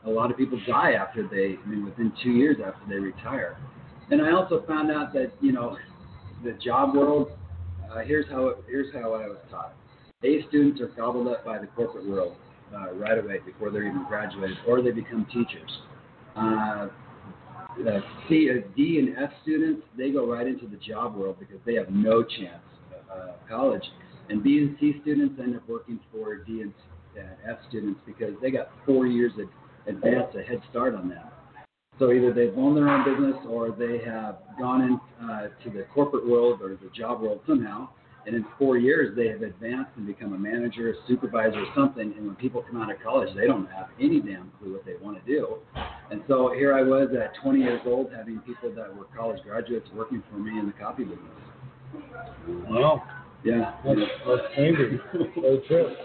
a 0.04 0.10
lot 0.10 0.30
of 0.30 0.36
people 0.36 0.58
die 0.66 0.92
after 0.92 1.28
they, 1.28 1.56
I 1.62 1.68
mean, 1.68 1.84
within 1.84 2.12
two 2.22 2.30
years 2.30 2.56
after 2.64 2.80
they 2.88 2.96
retire. 2.96 3.56
And 4.10 4.20
I 4.22 4.32
also 4.32 4.64
found 4.66 4.90
out 4.90 5.12
that 5.14 5.32
you 5.40 5.52
know, 5.52 5.76
the 6.44 6.52
job 6.64 6.94
world. 6.94 7.32
Uh, 7.90 8.00
here's 8.00 8.26
how 8.30 8.46
it, 8.48 8.56
here's 8.66 8.92
how 8.94 9.12
I 9.12 9.28
was 9.28 9.36
taught. 9.50 9.74
A 10.24 10.44
students 10.48 10.80
are 10.80 10.88
gobbled 10.88 11.28
up 11.28 11.44
by 11.44 11.58
the 11.58 11.66
corporate 11.68 12.06
world 12.08 12.36
uh, 12.74 12.92
right 12.94 13.18
away 13.18 13.40
before 13.44 13.70
they're 13.70 13.86
even 13.86 14.04
graduated, 14.08 14.56
or 14.66 14.80
they 14.80 14.92
become 14.92 15.26
teachers. 15.26 15.70
Uh, 16.36 16.88
uh, 17.80 18.00
C, 18.28 18.50
uh, 18.50 18.62
and 18.76 19.16
F 19.18 19.30
students, 19.42 19.82
they 19.96 20.10
go 20.10 20.30
right 20.30 20.46
into 20.46 20.66
the 20.66 20.76
job 20.76 21.16
world 21.16 21.36
because 21.38 21.58
they 21.64 21.74
have 21.74 21.90
no 21.90 22.22
chance 22.22 22.62
uh, 23.12 23.32
college. 23.48 23.84
And 24.28 24.42
B 24.42 24.58
and 24.58 24.76
C 24.80 25.00
students 25.02 25.40
end 25.42 25.56
up 25.56 25.68
working 25.68 26.00
for 26.12 26.36
D 26.36 26.62
and 26.62 26.72
uh, 27.18 27.50
F 27.50 27.58
students 27.68 28.00
because 28.06 28.34
they 28.40 28.50
got 28.50 28.70
four 28.86 29.06
years 29.06 29.32
of 29.38 29.48
advance, 29.86 30.34
a 30.38 30.42
head 30.42 30.62
start 30.70 30.94
on 30.94 31.08
that. 31.10 31.32
So 31.98 32.10
either 32.10 32.32
they've 32.32 32.56
owned 32.56 32.76
their 32.76 32.88
own 32.88 33.04
business 33.04 33.36
or 33.48 33.70
they 33.70 33.98
have 34.04 34.38
gone 34.58 34.82
into 34.82 35.32
uh, 35.32 35.48
the 35.64 35.84
corporate 35.94 36.26
world 36.26 36.62
or 36.62 36.70
the 36.70 36.90
job 36.96 37.20
world 37.20 37.40
somehow, 37.46 37.90
and 38.26 38.36
in 38.36 38.44
four 38.58 38.78
years 38.78 39.16
they 39.16 39.28
have 39.28 39.42
advanced 39.42 39.90
and 39.96 40.06
become 40.06 40.32
a 40.32 40.38
manager, 40.38 40.90
a 40.90 40.94
supervisor, 41.08 41.58
or 41.58 41.66
something. 41.74 42.14
And 42.16 42.26
when 42.26 42.36
people 42.36 42.62
come 42.62 42.80
out 42.80 42.90
of 42.90 43.00
college, 43.02 43.34
they 43.34 43.46
don't 43.46 43.66
have 43.66 43.88
any 44.00 44.20
damn 44.20 44.52
clue 44.58 44.72
what 44.72 44.84
they 44.84 44.94
want 45.00 45.24
to 45.24 45.30
do. 45.30 45.58
And 46.10 46.22
so 46.28 46.52
here 46.54 46.74
I 46.74 46.82
was 46.82 47.08
at 47.18 47.32
20 47.42 47.60
years 47.60 47.80
old, 47.86 48.10
having 48.14 48.38
people 48.40 48.72
that 48.74 48.94
were 48.96 49.06
college 49.16 49.42
graduates 49.42 49.88
working 49.94 50.22
for 50.30 50.36
me 50.36 50.58
in 50.58 50.66
the 50.66 50.72
coffee 50.72 51.04
business. 51.04 51.20
Wow. 52.68 53.02
Yeah, 53.44 53.74
That's. 53.84 54.00
That's 54.26 54.42
it. 54.56 55.96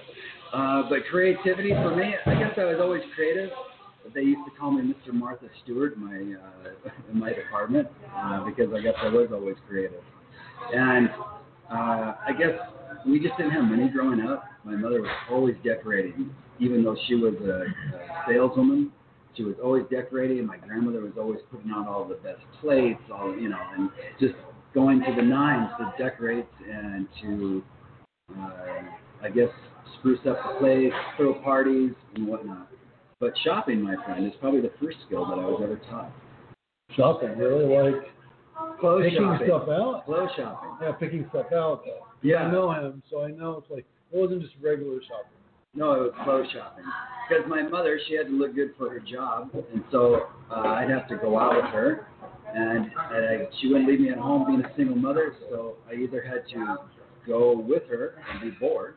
Uh, 0.54 0.84
but 0.90 1.00
creativity 1.12 1.72
for 1.72 1.96
me, 1.96 2.16
I 2.26 2.34
guess 2.36 2.54
I 2.58 2.66
was 2.66 2.78
always 2.82 3.04
creative. 3.14 3.50
They 4.14 4.22
used 4.22 4.42
to 4.50 4.58
call 4.58 4.72
me 4.72 4.82
Mr. 4.82 5.14
Martha 5.14 5.48
Stewart 5.64 5.96
in 5.98 6.06
my 6.06 6.16
uh, 6.16 6.90
in 7.12 7.20
my 7.20 7.34
department 7.34 7.88
uh, 8.16 8.44
because 8.46 8.74
I 8.74 8.82
guess 8.82 8.94
I 9.02 9.10
was 9.10 9.28
always 9.34 9.56
creative. 9.68 10.02
And 10.74 11.10
uh, 11.72 12.16
I 12.26 12.32
guess 12.38 12.58
we 13.06 13.20
just 13.20 13.38
didn't 13.38 13.52
have 13.52 13.66
money 13.66 13.90
growing 13.90 14.22
up. 14.22 14.46
My 14.64 14.76
mother 14.76 15.02
was 15.02 15.12
always 15.30 15.56
decorating, 15.64 16.34
even 16.60 16.84
though 16.84 16.96
she 17.08 17.16
was 17.16 17.36
a, 17.42 17.98
a 17.98 18.24
saleswoman. 18.28 18.92
She 19.36 19.44
was 19.44 19.56
always 19.64 19.84
decorating, 19.92 20.46
my 20.46 20.58
grandmother 20.58 21.02
was 21.02 21.14
always 21.18 21.40
putting 21.52 21.70
out 21.72 21.88
all 21.88 22.06
the 22.08 22.16
best 22.16 22.42
plates, 22.60 23.02
all 23.14 23.38
you 23.38 23.50
know, 23.50 23.60
and 23.78 23.90
just 24.20 24.34
going 24.74 25.00
to 25.02 25.14
the 25.16 25.22
nines 25.22 25.70
to 25.78 26.04
decorate 26.04 26.48
and 26.68 27.08
to, 27.22 27.64
uh, 28.36 28.52
I 29.24 29.30
guess, 29.30 29.50
spruce 30.00 30.20
up 30.28 30.38
the 30.44 30.60
place, 30.60 30.92
throw 31.18 31.36
parties 31.44 31.92
and 32.16 32.28
whatnot. 32.28 32.68
But 33.20 33.34
shopping, 33.44 33.82
my 33.82 33.96
friend, 34.06 34.26
is 34.26 34.34
probably 34.40 34.62
the 34.62 34.72
first 34.82 34.98
skill 35.06 35.26
that 35.26 35.40
I 35.40 35.46
was 35.46 35.62
ever 35.64 35.80
taught. 35.90 36.12
Shopping, 36.96 37.38
really? 37.38 37.92
Like 37.92 38.08
Clothes 38.80 39.04
picking 39.04 39.20
shopping. 39.24 39.48
stuff 39.48 39.70
out? 39.70 40.06
Clothes 40.06 40.30
shopping. 40.38 40.70
Yeah, 40.82 40.92
picking 40.94 41.26
stuff 41.30 41.48
out. 41.54 41.84
Though. 41.86 42.06
Yeah. 42.22 42.38
I 42.38 42.52
know 42.52 42.72
him, 42.72 43.02
so 43.10 43.24
I 43.24 43.32
know 43.32 43.58
it's 43.62 43.72
like, 43.72 43.86
it 44.12 44.18
wasn't 44.18 44.42
just 44.42 44.54
regular 44.62 45.00
shopping. 45.02 45.32
No, 45.76 45.94
it 45.94 46.00
was 46.00 46.12
clothes 46.24 46.48
shopping. 46.54 46.86
Because 47.30 47.44
my 47.48 47.62
mother, 47.62 48.00
she 48.08 48.16
had 48.16 48.28
to 48.28 48.34
look 48.34 48.56
good 48.56 48.74
for 48.78 48.90
her 48.90 49.00
job, 49.00 49.50
and 49.54 49.84
so 49.92 50.28
uh, 50.50 50.62
I'd 50.62 50.90
have 50.90 51.08
to 51.10 51.18
go 51.18 51.38
out 51.38 51.56
with 51.56 51.66
her, 51.66 52.08
and, 52.54 52.86
and 53.12 53.26
I, 53.26 53.48
she 53.60 53.68
wouldn't 53.68 53.88
leave 53.88 54.00
me 54.00 54.10
at 54.10 54.18
home 54.18 54.48
being 54.48 54.64
a 54.64 54.76
single 54.76 54.96
mother, 54.96 55.36
so 55.50 55.76
I 55.90 55.96
either 55.96 56.22
had 56.22 56.48
to 56.54 56.78
go 57.28 57.60
with 57.60 57.84
her 57.90 58.16
and 58.32 58.42
be 58.42 58.58
bored, 58.58 58.96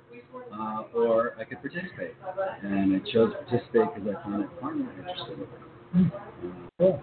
uh, 0.55 0.85
or 0.95 1.35
I 1.39 1.45
could 1.45 1.61
participate. 1.61 2.15
And 2.63 2.95
I 2.95 2.99
chose 3.13 3.33
to 3.33 3.45
participate 3.45 3.95
because 3.95 4.17
I 4.17 4.23
found 4.23 4.45
it 4.45 4.51
far 4.61 4.75
more 4.75 4.93
interesting. 4.93 5.47
Cool. 6.79 7.03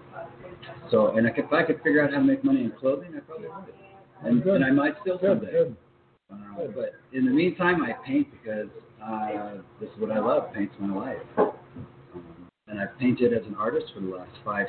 So, 0.90 1.16
and 1.16 1.26
if 1.26 1.52
I 1.52 1.62
could 1.64 1.80
figure 1.82 2.02
out 2.02 2.12
how 2.12 2.18
to 2.18 2.24
make 2.24 2.44
money 2.44 2.62
in 2.62 2.70
clothing, 2.72 3.14
I 3.16 3.20
probably 3.20 3.48
would. 3.48 3.74
And, 4.24 4.42
Good. 4.42 4.56
and 4.56 4.64
I 4.64 4.70
might 4.70 4.94
still 5.02 5.18
Good, 5.18 5.40
someday. 5.40 5.52
good. 5.52 5.76
Uh, 6.32 6.66
but 6.74 6.92
in 7.12 7.24
the 7.24 7.30
meantime, 7.30 7.82
I 7.82 7.92
paint 8.06 8.28
because 8.30 8.68
uh, 9.04 9.58
this 9.80 9.88
is 9.90 10.00
what 10.00 10.10
I 10.10 10.18
love. 10.18 10.52
Paint's 10.52 10.74
my 10.80 10.94
life. 10.94 11.18
Um, 11.38 11.52
and 12.66 12.78
I've 12.80 12.98
painted 12.98 13.32
as 13.32 13.44
an 13.46 13.54
artist 13.54 13.86
for 13.94 14.00
the 14.00 14.08
last 14.08 14.30
five 14.44 14.66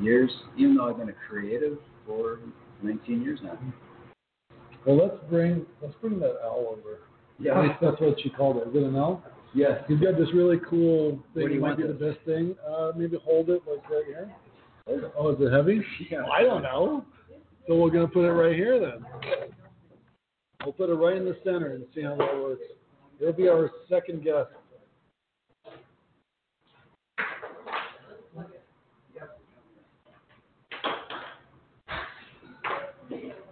years, 0.00 0.30
even 0.56 0.76
though 0.76 0.88
I've 0.88 0.96
been 0.98 1.10
a 1.10 1.14
creative 1.28 1.76
for 2.06 2.38
19 2.82 3.22
years 3.22 3.40
now. 3.42 3.58
Well, 4.86 4.96
let's 4.96 5.16
bring 5.28 5.66
let's 5.82 5.94
bring 6.00 6.18
that 6.20 6.38
owl 6.44 6.76
over. 6.78 7.00
At 7.50 7.62
least 7.62 7.78
that's 7.80 8.00
what 8.00 8.18
she 8.22 8.30
called 8.30 8.56
it. 8.58 8.68
Is 8.68 8.74
it 8.76 8.82
an 8.84 8.96
owl? 8.96 9.22
Yes. 9.54 9.82
He's 9.86 9.98
got 9.98 10.16
this 10.16 10.28
really 10.34 10.58
cool 10.68 11.18
thing. 11.34 11.46
do 11.46 11.46
It 11.46 11.52
you 11.54 11.60
might 11.60 11.76
want 11.78 11.80
be 11.80 11.86
the 11.86 11.92
best 11.92 12.24
thing. 12.24 12.56
Uh, 12.66 12.92
maybe 12.96 13.18
hold 13.22 13.50
it 13.50 13.62
like 13.68 13.88
right 13.90 14.04
here. 14.06 14.32
Oh, 14.88 15.30
is 15.30 15.36
it 15.40 15.52
heavy? 15.52 15.82
Yeah. 16.10 16.24
I 16.32 16.42
don't 16.42 16.62
know. 16.62 17.04
So 17.66 17.76
we're 17.76 17.90
gonna 17.90 18.08
put 18.08 18.24
it 18.24 18.32
right 18.32 18.56
here 18.56 18.80
then. 18.80 19.04
We'll 20.64 20.72
put 20.72 20.90
it 20.90 20.94
right 20.94 21.16
in 21.16 21.24
the 21.24 21.36
center 21.44 21.74
and 21.74 21.84
see 21.94 22.02
how 22.02 22.16
that 22.16 22.34
works. 22.34 22.62
It'll 23.20 23.32
be 23.32 23.48
our 23.48 23.70
second 23.88 24.24
guest. 24.24 24.50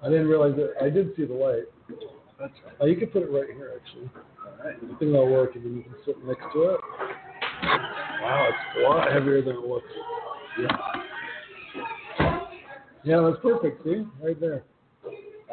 I 0.02 0.08
didn't 0.08 0.28
realize 0.28 0.54
that. 0.56 0.74
I 0.82 0.88
did 0.88 1.14
see 1.16 1.24
the 1.24 1.34
light. 1.34 1.64
That's 2.38 2.52
Oh, 2.80 2.86
you 2.86 2.96
can 2.96 3.08
put 3.08 3.22
it 3.22 3.30
right 3.30 3.48
here, 3.54 3.72
actually. 3.76 4.08
all 4.16 4.64
right. 4.64 4.74
I 4.76 4.98
think 4.98 5.12
that'll 5.12 5.30
work, 5.30 5.54
and 5.56 5.64
then 5.64 5.76
you 5.76 5.82
can 5.82 5.94
sit 6.06 6.16
next 6.24 6.44
to 6.54 6.62
it. 6.62 6.80
Wow, 7.62 8.48
it's 8.48 8.78
a 8.78 8.88
lot 8.88 9.12
heavier 9.12 9.42
than 9.42 9.56
it 9.56 9.60
looks. 9.60 9.86
Yeah. 10.58 10.76
Yeah, 13.02 13.20
that's 13.20 13.42
perfect. 13.42 13.82
See, 13.84 14.04
right 14.22 14.38
there. 14.38 14.62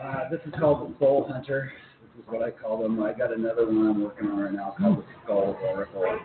Uh, 0.01 0.29
this 0.29 0.41
is 0.45 0.53
called 0.59 0.89
the 0.89 0.99
Soul 0.99 1.27
Hunter. 1.31 1.71
This 2.01 2.23
is 2.23 2.31
what 2.31 2.43
I 2.43 2.51
call 2.51 2.81
them. 2.81 3.01
I 3.01 3.13
got 3.13 3.33
another 3.33 3.65
one 3.65 3.87
I'm 3.87 4.03
working 4.03 4.27
on 4.27 4.37
right 4.37 4.51
now 4.53 4.75
called 4.77 4.97
the 4.99 5.03
Skull 5.23 5.57
Oracle. 5.63 6.19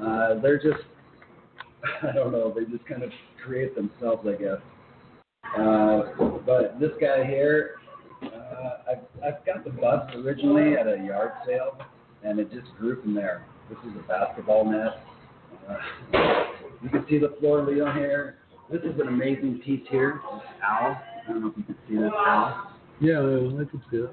Uh, 0.00 0.40
they're 0.40 0.58
just, 0.58 0.84
I 2.02 2.12
don't 2.12 2.30
know, 2.30 2.54
they 2.54 2.64
just 2.70 2.86
kind 2.86 3.02
of 3.02 3.10
create 3.44 3.74
themselves, 3.74 4.26
I 4.26 4.40
guess. 4.40 4.58
Uh, 5.58 6.38
but 6.46 6.78
this 6.78 6.92
guy 7.00 7.24
here, 7.24 7.76
uh, 8.22 8.92
I've, 8.92 9.24
I've 9.24 9.44
got 9.44 9.64
the 9.64 9.70
bust 9.70 10.14
originally 10.14 10.76
at 10.76 10.86
a 10.86 11.02
yard 11.04 11.32
sale, 11.44 11.76
and 12.22 12.38
it 12.38 12.52
just 12.52 12.66
grew 12.78 13.00
from 13.02 13.14
there. 13.14 13.44
This 13.68 13.78
is 13.78 13.98
a 13.98 14.06
basketball 14.06 14.64
net. 14.70 15.02
Uh, 15.68 16.44
you 16.82 16.88
can 16.88 17.04
see 17.08 17.18
the 17.18 17.34
floor 17.40 17.62
Leo 17.62 17.92
here. 17.92 18.38
This 18.70 18.82
is 18.82 19.00
an 19.00 19.08
amazing 19.08 19.60
piece 19.64 19.80
here. 19.90 20.20
This 20.30 20.42
owl. 20.62 21.00
I 21.26 21.32
don't 21.32 21.40
know 21.40 21.48
if 21.48 21.56
you 21.56 21.64
can 21.64 21.76
see 21.88 21.96
this 21.96 22.12
owl. 22.14 22.72
Yeah, 23.00 23.18
I 23.18 23.64
can 23.64 23.82
see 23.90 23.96
it. 23.98 24.10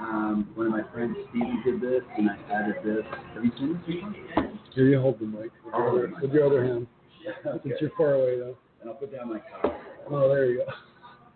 Um, 0.00 0.50
one 0.54 0.66
of 0.66 0.72
my 0.72 0.82
friends, 0.92 1.16
Stevie, 1.30 1.60
did 1.64 1.80
this, 1.80 2.02
and 2.16 2.28
I 2.28 2.36
added 2.52 2.76
this. 2.84 3.04
Have 3.34 3.44
you 3.44 3.52
seen 3.56 3.74
this 3.74 3.94
before? 3.94 4.52
Here, 4.74 4.88
you 4.88 5.00
hold 5.00 5.20
the 5.20 5.26
mic 5.26 5.50
with 5.64 5.74
I'll 5.74 5.80
your 5.80 6.06
other, 6.06 6.12
with 6.22 6.32
your 6.32 6.46
other 6.46 6.64
hand. 6.64 6.86
Yeah, 7.24 7.50
okay. 7.52 7.70
Since 7.70 7.80
you're 7.80 7.90
far 7.96 8.14
away, 8.14 8.38
though. 8.38 8.56
And 8.80 8.90
I'll 8.90 8.96
put 8.96 9.12
down 9.12 9.28
my 9.28 9.38
cup. 9.38 9.80
Oh, 10.10 10.28
there 10.28 10.46
you 10.46 10.58
go. 10.58 10.72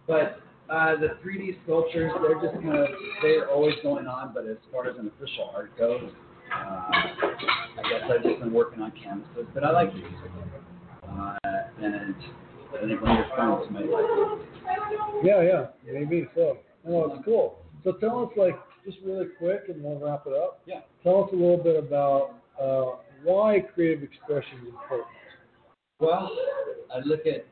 But 0.06 0.40
uh, 0.72 0.96
the 0.96 1.18
3D 1.24 1.58
sculptures, 1.64 2.12
they're 2.22 2.40
just 2.40 2.60
kind 2.62 2.76
of, 2.76 2.88
they're 3.20 3.48
always 3.50 3.74
going 3.82 4.06
on, 4.06 4.32
but 4.34 4.46
as 4.46 4.56
far 4.72 4.88
as 4.88 4.96
an 4.96 5.10
official 5.16 5.50
art 5.54 5.76
goes, 5.78 6.10
uh, 6.52 6.56
I 6.56 7.82
guess 7.88 8.10
I've 8.10 8.22
just 8.22 8.40
been 8.40 8.52
working 8.52 8.82
on 8.82 8.92
canvases, 8.92 9.46
but 9.54 9.64
I 9.64 9.70
like 9.70 9.92
these. 9.94 10.04
Uh, 11.02 11.36
and 11.84 12.14
I 12.74 12.86
think 12.86 13.02
one 13.02 13.18
of 13.18 13.26
your 13.26 13.36
friends 13.36 13.70
might 13.70 13.88
like 13.90 14.04
it. 14.06 15.24
Yeah, 15.24 15.42
yeah, 15.42 15.66
maybe 15.92 16.28
so. 16.34 16.58
Oh, 16.86 17.12
it's 17.12 17.24
cool. 17.24 17.58
So 17.84 17.92
tell 17.92 18.24
us, 18.24 18.30
like, 18.36 18.54
just 18.84 18.98
really 19.04 19.26
quick, 19.38 19.62
and 19.68 19.82
we'll 19.82 19.98
wrap 19.98 20.24
it 20.26 20.32
up. 20.32 20.60
Yeah. 20.66 20.80
Tell 21.02 21.24
us 21.24 21.30
a 21.32 21.36
little 21.36 21.62
bit 21.62 21.76
about 21.76 22.34
uh, 22.60 22.96
why 23.22 23.60
creative 23.74 24.02
expression 24.02 24.58
is 24.62 24.68
important. 24.68 25.08
Well, 26.00 26.30
I 26.94 26.98
look 27.04 27.20
at, 27.26 27.46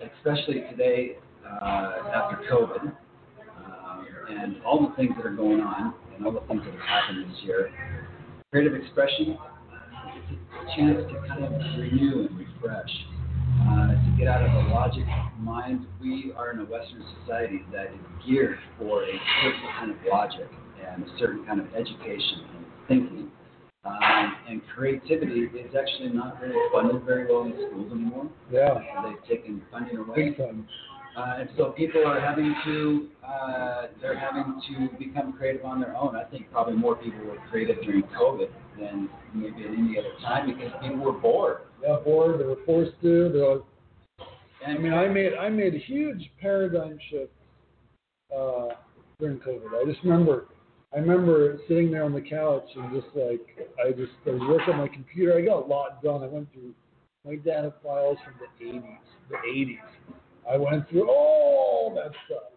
especially 0.00 0.60
today 0.70 1.16
uh, 1.46 2.10
after 2.14 2.44
COVID, 2.50 2.92
um, 3.56 4.06
and 4.28 4.62
all 4.64 4.88
the 4.88 4.94
things 4.96 5.12
that 5.16 5.26
are 5.26 5.34
going 5.34 5.60
on, 5.60 5.94
and 6.14 6.26
all 6.26 6.32
the 6.32 6.40
things 6.40 6.62
that 6.64 6.72
have 6.72 6.80
happened 6.80 7.30
this 7.30 7.42
year. 7.42 7.70
Creative 8.50 8.74
expression, 8.74 9.38
it's 10.16 10.38
a 10.60 10.76
chance 10.76 10.98
to 11.10 11.28
kind 11.28 11.44
of 11.44 11.52
renew 11.78 12.26
and 12.28 12.38
refresh, 12.38 12.90
uh, 13.68 13.88
to 13.94 14.14
get 14.18 14.28
out 14.28 14.42
of 14.42 14.52
the 14.52 14.70
logic 14.74 15.04
mind. 15.38 15.86
We 16.00 16.32
are 16.36 16.52
in 16.52 16.58
a 16.60 16.64
Western 16.64 17.04
society 17.20 17.62
that 17.72 17.86
is 17.86 18.00
geared 18.26 18.58
for 18.78 19.02
a 19.04 19.12
certain 19.42 19.68
kind 19.78 19.90
of 19.90 19.96
logic 20.10 20.48
and 20.92 21.04
a 21.04 21.18
certain 21.18 21.44
kind 21.46 21.60
of 21.60 21.66
education 21.74 22.44
and 22.56 22.64
thinking. 22.88 23.30
Um, 23.84 24.36
and 24.48 24.62
creativity 24.74 25.40
is 25.58 25.74
actually 25.74 26.10
not 26.10 26.40
really 26.40 26.54
funded 26.72 27.02
very 27.04 27.26
well 27.26 27.42
in 27.44 27.52
schools 27.52 27.90
anymore. 27.92 28.30
Yeah, 28.50 28.74
They've 29.04 29.24
taken 29.38 29.62
funding 29.72 29.96
away. 29.96 30.30
big 30.30 30.38
time. 30.38 30.68
Uh, 31.16 31.34
and 31.40 31.48
so 31.58 31.72
people 31.72 32.06
are 32.06 32.20
having 32.20 32.54
to, 32.64 33.08
uh, 33.26 33.86
they're 34.00 34.18
having 34.18 34.60
to 34.68 34.88
become 34.98 35.32
creative 35.34 35.64
on 35.64 35.80
their 35.80 35.94
own. 35.96 36.16
I 36.16 36.24
think 36.24 36.50
probably 36.50 36.74
more 36.74 36.94
people 36.96 37.24
were 37.26 37.36
creative 37.50 37.82
during 37.82 38.02
COVID 38.04 38.48
than 38.78 39.08
maybe 39.34 39.64
at 39.64 39.70
any 39.70 39.98
other 39.98 40.12
time 40.22 40.54
because 40.54 40.72
people 40.82 40.98
were 40.98 41.12
bored. 41.12 41.58
Yeah, 41.82 41.96
bored. 42.04 42.40
They 42.40 42.44
were 42.44 42.56
forced 42.64 42.92
to. 43.02 43.28
They're 43.32 43.54
like, 43.54 43.62
And 44.64 44.78
I 44.78 44.80
mean, 44.80 44.92
I 44.92 45.08
made 45.08 45.34
I 45.34 45.48
made 45.48 45.74
a 45.74 45.78
huge 45.78 46.30
paradigm 46.40 46.98
shift 47.10 47.32
uh, 48.36 48.68
during 49.18 49.38
COVID. 49.38 49.80
I 49.80 49.90
just 49.90 50.02
remember, 50.04 50.46
I 50.94 50.98
remember 50.98 51.58
sitting 51.68 51.90
there 51.90 52.04
on 52.04 52.12
the 52.12 52.20
couch 52.20 52.68
and 52.76 52.92
just 52.92 53.14
like 53.16 53.40
I 53.84 53.90
just 53.90 54.12
I 54.26 54.30
was 54.30 54.42
working 54.48 54.74
on 54.74 54.80
my 54.80 54.88
computer. 54.88 55.36
I 55.36 55.42
got 55.42 55.64
a 55.64 55.66
lot 55.66 56.02
done. 56.02 56.22
I 56.22 56.26
went 56.26 56.52
through 56.52 56.74
my 57.24 57.36
data 57.36 57.72
files 57.82 58.18
from 58.24 58.34
the 58.38 58.64
80s, 58.64 58.98
the 59.30 59.36
80s. 59.36 59.78
I 60.50 60.56
went 60.56 60.88
through 60.88 61.08
all 61.08 61.92
that 61.94 62.10
stuff, 62.26 62.51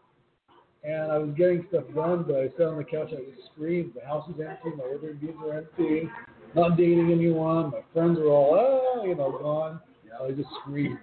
and 0.86 1.12
I 1.12 1.18
was 1.18 1.30
getting 1.36 1.66
stuff 1.70 1.84
done. 1.94 2.26
But 2.28 2.36
I 2.36 2.48
sat 2.58 2.68
on 2.68 2.78
the 2.78 2.84
couch. 2.84 3.10
I 3.12 3.24
just 3.36 3.50
screamed. 3.54 3.94
The 3.96 4.06
house 4.06 4.28
is 4.30 4.36
empty. 4.40 4.76
My 4.78 4.84
Airbnbs 4.84 5.42
are 5.42 5.58
empty. 5.58 6.10
Not 6.56 6.78
dating 6.78 7.12
anyone. 7.12 7.72
My 7.72 7.82
friends 7.94 8.20
are 8.20 8.28
all 8.28 8.96
ah, 9.00 9.04
you 9.04 9.16
know, 9.16 9.32
gone. 9.32 9.82
I 10.24 10.32
just 10.32 10.48
screamed. 10.62 11.00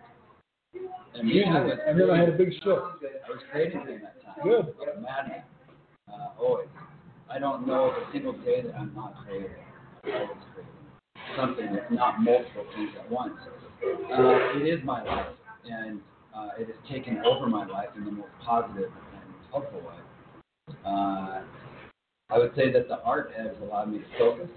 I 0.74 1.22
was 1.22 1.78
And 1.86 2.00
then 2.00 2.10
I 2.10 2.18
had 2.18 2.30
a 2.30 2.32
big 2.32 2.52
shift. 2.52 2.66
I 2.66 3.28
was 3.28 3.42
creative 3.50 3.82
during 3.84 4.00
that 4.00 4.22
time. 4.24 4.34
Good. 4.42 4.74
Like 4.78 4.96
a 4.96 5.00
madman. 5.00 5.42
Uh, 6.08 6.40
always. 6.40 6.68
I 7.30 7.38
don't 7.38 7.66
know 7.66 7.90
of 7.90 7.94
a 7.94 8.12
single 8.12 8.32
day 8.32 8.62
that 8.62 8.74
I'm 8.74 8.94
not 8.94 9.14
creative. 9.24 9.50
Always 10.04 10.28
creative. 10.54 10.72
Something 11.36 11.74
that's 11.74 11.90
not 11.90 12.22
multiple 12.22 12.64
things 12.74 12.90
at 12.98 13.10
once. 13.10 13.34
Uh, 13.84 14.58
it 14.58 14.66
is 14.66 14.84
my 14.84 15.02
life, 15.02 15.26
and 15.64 16.00
uh, 16.34 16.50
it 16.58 16.66
has 16.66 16.76
taken 16.90 17.18
over 17.26 17.46
my 17.46 17.66
life 17.66 17.88
in 17.96 18.04
the 18.04 18.10
most 18.10 18.30
positive 18.44 18.90
helpful 19.52 19.80
way. 19.80 20.74
Uh, 20.84 21.42
I 22.30 22.38
would 22.38 22.52
say 22.56 22.72
that 22.72 22.88
the 22.88 23.00
art 23.02 23.30
has 23.36 23.50
allowed 23.62 23.92
me 23.92 23.98
to 23.98 24.04
focus, 24.18 24.48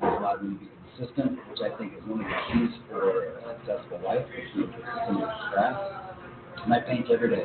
has 0.00 0.18
allowed 0.18 0.42
me 0.42 0.54
to 0.54 0.60
be 0.60 0.70
consistent, 0.96 1.38
which 1.50 1.60
I 1.60 1.76
think 1.76 1.92
is 1.92 2.02
one 2.08 2.20
of 2.22 2.26
the 2.26 2.40
keys 2.52 2.80
for 2.88 3.36
a 3.36 3.58
successful 3.58 4.00
life, 4.04 4.24
which 4.26 4.64
is 4.64 4.70
consistent 4.74 5.30
craft. 5.52 5.82
And 6.64 6.74
I 6.74 6.80
paint 6.80 7.10
every 7.10 7.30
day. 7.36 7.44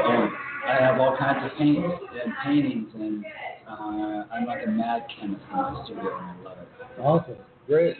And 0.00 0.32
I 0.66 0.80
have 0.80 0.98
all 0.98 1.16
kinds 1.18 1.50
of 1.50 1.58
paints 1.58 2.02
and 2.24 2.32
paintings, 2.44 2.88
and 2.94 3.24
uh, 3.68 4.24
I'm 4.32 4.46
like 4.46 4.66
a 4.66 4.70
mad 4.70 5.04
chemist 5.18 5.42
in 5.50 5.56
my 5.56 5.84
studio, 5.84 6.18
and 6.18 6.26
I 6.26 6.42
love 6.42 6.58
it. 6.58 7.00
Awesome. 7.00 7.36
Great. 7.66 7.96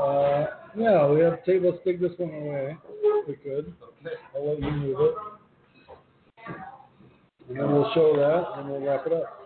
Uh, 0.00 0.46
yeah, 0.76 1.06
we 1.06 1.20
have 1.20 1.44
tape. 1.44 1.62
Let's 1.64 1.78
take 1.84 2.00
this 2.00 2.12
one 2.18 2.30
away. 2.30 2.76
We 3.26 3.36
could. 3.36 3.72
Okay. 4.04 4.16
I'll 4.36 4.48
let 4.48 4.60
you 4.60 4.70
move 4.70 5.00
it. 5.00 5.14
And 7.48 7.58
then 7.58 7.72
we'll 7.72 7.90
show 7.94 8.14
that, 8.16 8.58
and 8.58 8.68
we'll 8.68 8.80
wrap 8.80 9.06
it 9.06 9.12
up. 9.12 9.40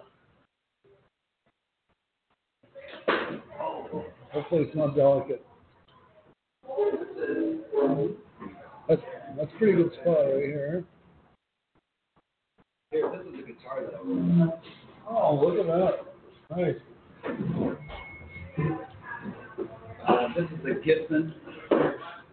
Hopefully 4.33 4.63
it's 4.63 4.77
not 4.77 4.97
delicate. 4.97 5.45
That's 8.89 9.03
that's 9.37 9.53
a 9.53 9.59
pretty 9.59 9.75
good 9.75 9.93
spot 10.01 10.19
right 10.19 10.45
here. 10.45 10.85
Here, 12.91 13.11
this 13.13 13.27
is 13.27 13.33
the 13.33 13.53
guitar 13.53 13.83
that 13.83 13.95
I 13.95 14.03
wrote. 14.05 14.61
Oh, 15.09 15.35
look 15.37 15.59
at 15.59 15.67
that. 15.67 15.95
Nice. 16.57 16.81
Uh, 20.09 20.29
this 20.35 20.51
is 20.51 20.65
the 20.65 20.81
Gibson. 20.85 21.35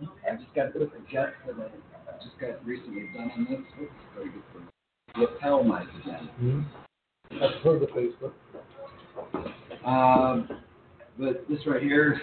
I 0.01 0.35
just 0.35 0.53
got 0.55 0.73
to 0.73 0.79
put 0.79 0.91
the 0.93 0.99
jets 1.11 1.33
that 1.47 1.55
I 1.57 2.23
just 2.23 2.37
got 2.39 2.65
recently 2.65 3.09
done 3.15 3.31
on 3.35 3.45
this. 3.49 3.59
Oops, 3.81 3.91
very 4.15 4.29
good 4.29 4.43
for 4.51 5.21
lapel 5.21 5.63
mic 5.63 5.87
again. 6.03 6.65
That's 7.39 7.53
per 7.63 7.79
the 7.79 7.87
Facebook. 7.87 8.33
Um, 9.85 10.49
but 11.17 11.45
this 11.49 11.59
right 11.65 11.81
here, 11.81 12.19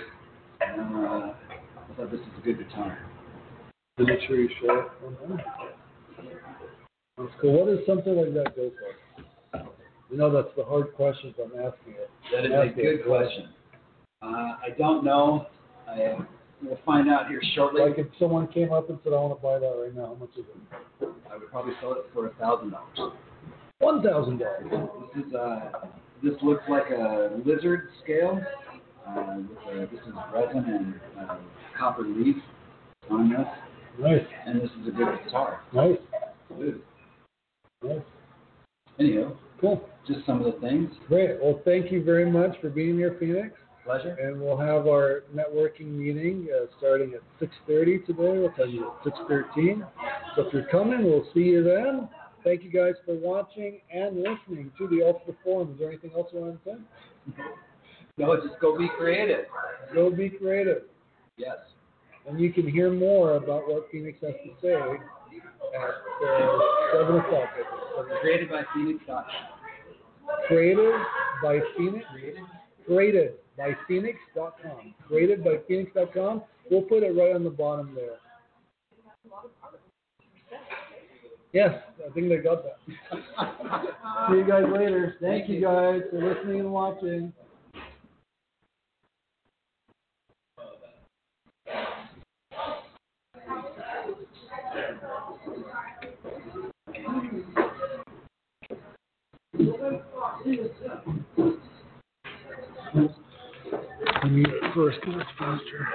uh, 0.61 0.65
I 0.67 1.35
thought 1.97 2.11
this 2.11 2.21
is 2.21 2.27
a 2.39 2.41
good 2.45 2.59
guitar. 2.59 2.99
Did 3.97 4.07
make 4.09 4.21
sure 4.27 4.37
you 4.37 4.49
show 4.61 4.81
it. 4.81 5.41
That's 7.19 7.31
cool. 7.41 7.53
What 7.65 7.67
does 7.67 7.87
something 7.87 8.17
like 8.17 8.35
that 8.35 8.57
go 8.57 8.71
for? 8.71 9.69
You 10.11 10.19
know, 10.19 10.31
that's 10.31 10.55
the 10.57 10.65
hard 10.65 10.93
questions 10.95 11.35
I'm 11.43 11.53
asking 11.59 11.95
it. 11.95 12.11
That 12.33 12.45
is 12.45 12.53
a 12.53 12.57
Ask 12.69 12.79
it. 12.79 12.83
good 12.83 13.07
question. 13.07 13.49
Uh, 14.21 14.27
I 14.27 14.69
don't 14.79 15.05
know. 15.05 15.47
I 15.89 16.17
will 16.63 16.79
find 16.85 17.11
out 17.11 17.29
here 17.29 17.41
shortly. 17.55 17.83
Like 17.83 17.99
if 17.99 18.07
someone 18.19 18.47
came 18.49 18.73
up 18.73 18.89
and 18.91 18.99
said, 19.05 19.13
I 19.13 19.17
want 19.17 19.39
to 19.39 19.43
buy 19.43 19.59
that 19.59 19.75
right 19.81 19.95
now, 19.95 20.07
how 20.07 20.15
much 20.15 20.31
is 20.37 20.45
it? 20.45 21.09
I 21.31 21.37
would 21.37 21.51
probably 21.51 21.73
sell 21.81 21.93
it 21.93 22.05
for 22.13 22.27
a 22.27 22.31
thousand 22.35 22.71
dollars. 22.71 23.15
One 23.79 24.03
thousand 24.03 24.39
dollars. 24.39 24.91
This 25.15 25.25
is 25.27 25.35
uh, 25.35 25.71
this 26.23 26.35
looks 26.43 26.63
like 26.69 26.91
a 26.91 27.31
lizard 27.45 27.89
scale. 28.03 28.41
Uh, 29.07 29.39
with 29.39 29.77
a, 29.77 29.87
this 29.91 30.01
is 30.07 30.15
resin 30.33 30.65
and 30.65 30.95
uh, 31.29 31.37
copper 31.77 32.03
leaf 32.05 32.37
on 33.11 33.31
this. 33.31 33.47
Nice, 33.99 34.21
and 34.47 34.61
this 34.63 34.71
is 34.81 34.89
a 34.89 34.91
good 34.93 35.09
guitar. 35.25 35.61
nice, 35.75 35.99
Good. 36.57 36.81
nice. 37.85 37.99
Anyhow, 39.01 39.33
Cool. 39.61 39.83
just 40.07 40.25
some 40.25 40.43
of 40.43 40.55
the 40.55 40.61
things. 40.61 40.89
Great. 41.09 41.43
Well, 41.43 41.61
thank 41.65 41.91
you 41.91 42.03
very 42.05 42.31
much 42.31 42.57
for 42.61 42.71
being 42.71 42.97
here, 42.97 43.17
Phoenix. 43.19 43.51
Pleasure. 43.85 44.17
And 44.21 44.41
we'll 44.41 44.57
have 44.57 44.87
our 44.87 45.25
networking 45.35 45.87
meeting 45.87 46.49
uh, 46.55 46.67
starting 46.79 47.15
at 47.15 47.49
6:30 47.69 48.07
today. 48.07 48.39
We'll 48.39 48.53
tell 48.53 48.69
you 48.69 48.93
at 49.05 49.13
6:13. 49.13 49.87
So 50.37 50.43
if 50.43 50.53
you're 50.53 50.67
coming, 50.67 51.05
we'll 51.05 51.27
see 51.35 51.41
you 51.41 51.65
then. 51.65 52.09
Thank 52.45 52.63
you 52.63 52.71
guys 52.71 52.95
for 53.05 53.15
watching 53.15 53.81
and 53.93 54.17
listening 54.17 54.73
to 54.79 54.89
the 54.89 55.05
Ultra 55.05 55.33
Perform. 55.35 55.73
Is 55.73 55.79
there 55.79 55.89
anything 55.89 56.13
else 56.17 56.29
you 56.33 56.41
want 56.41 56.65
to 56.65 56.71
say? 56.71 57.43
No, 58.19 58.37
just 58.37 58.61
go 58.61 58.77
be 58.77 58.91
creative. 58.99 59.47
Go 59.95 60.11
be 60.11 60.29
creative. 60.29 60.83
Yes. 61.39 61.57
And 62.29 62.39
you 62.39 62.53
can 62.53 62.69
hear 62.69 62.93
more 62.93 63.37
about 63.37 63.67
what 63.67 63.89
Phoenix 63.91 64.19
has 64.21 64.35
to 64.45 64.51
say 64.61 64.75
at 64.75 65.81
uh, 66.29 66.59
7 66.93 67.17
o'clock. 67.17 67.49
Created 68.21 68.51
by 68.51 68.63
Phoenix. 68.75 69.03
Created 70.47 70.93
by 71.43 71.61
Phoenix. 71.77 72.05
Created 72.87 73.33
by 73.57 73.77
Phoenix.com. 73.87 74.95
Created 75.07 75.45
by 75.45 75.59
Phoenix.com. 75.69 76.43
We'll 76.71 76.83
put 76.83 77.03
it 77.03 77.17
right 77.17 77.35
on 77.35 77.45
the 77.45 77.51
bottom 77.51 77.95
there. 77.95 78.19
Yes, 81.53 81.75
I 81.99 82.13
think 82.15 82.29
they 82.31 82.39
got 82.39 82.63
that. 82.65 82.79
See 84.31 84.37
you 84.37 84.47
guys 84.47 84.65
later. 84.73 85.17
Thank 85.21 85.51
you 85.51 85.61
guys 85.61 86.01
for 86.11 86.23
listening 86.23 86.61
and 86.61 86.73
watching. 86.73 87.33
I 99.55 100.82
need 104.29 104.49
it 104.49 104.75
first 104.75 104.99
because 105.01 105.21
it's 105.21 105.31
faster. 105.39 105.89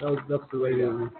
That 0.00 0.10
was, 0.10 0.18
that's 0.28 0.42
the 0.52 0.58
radio. 0.58 1.10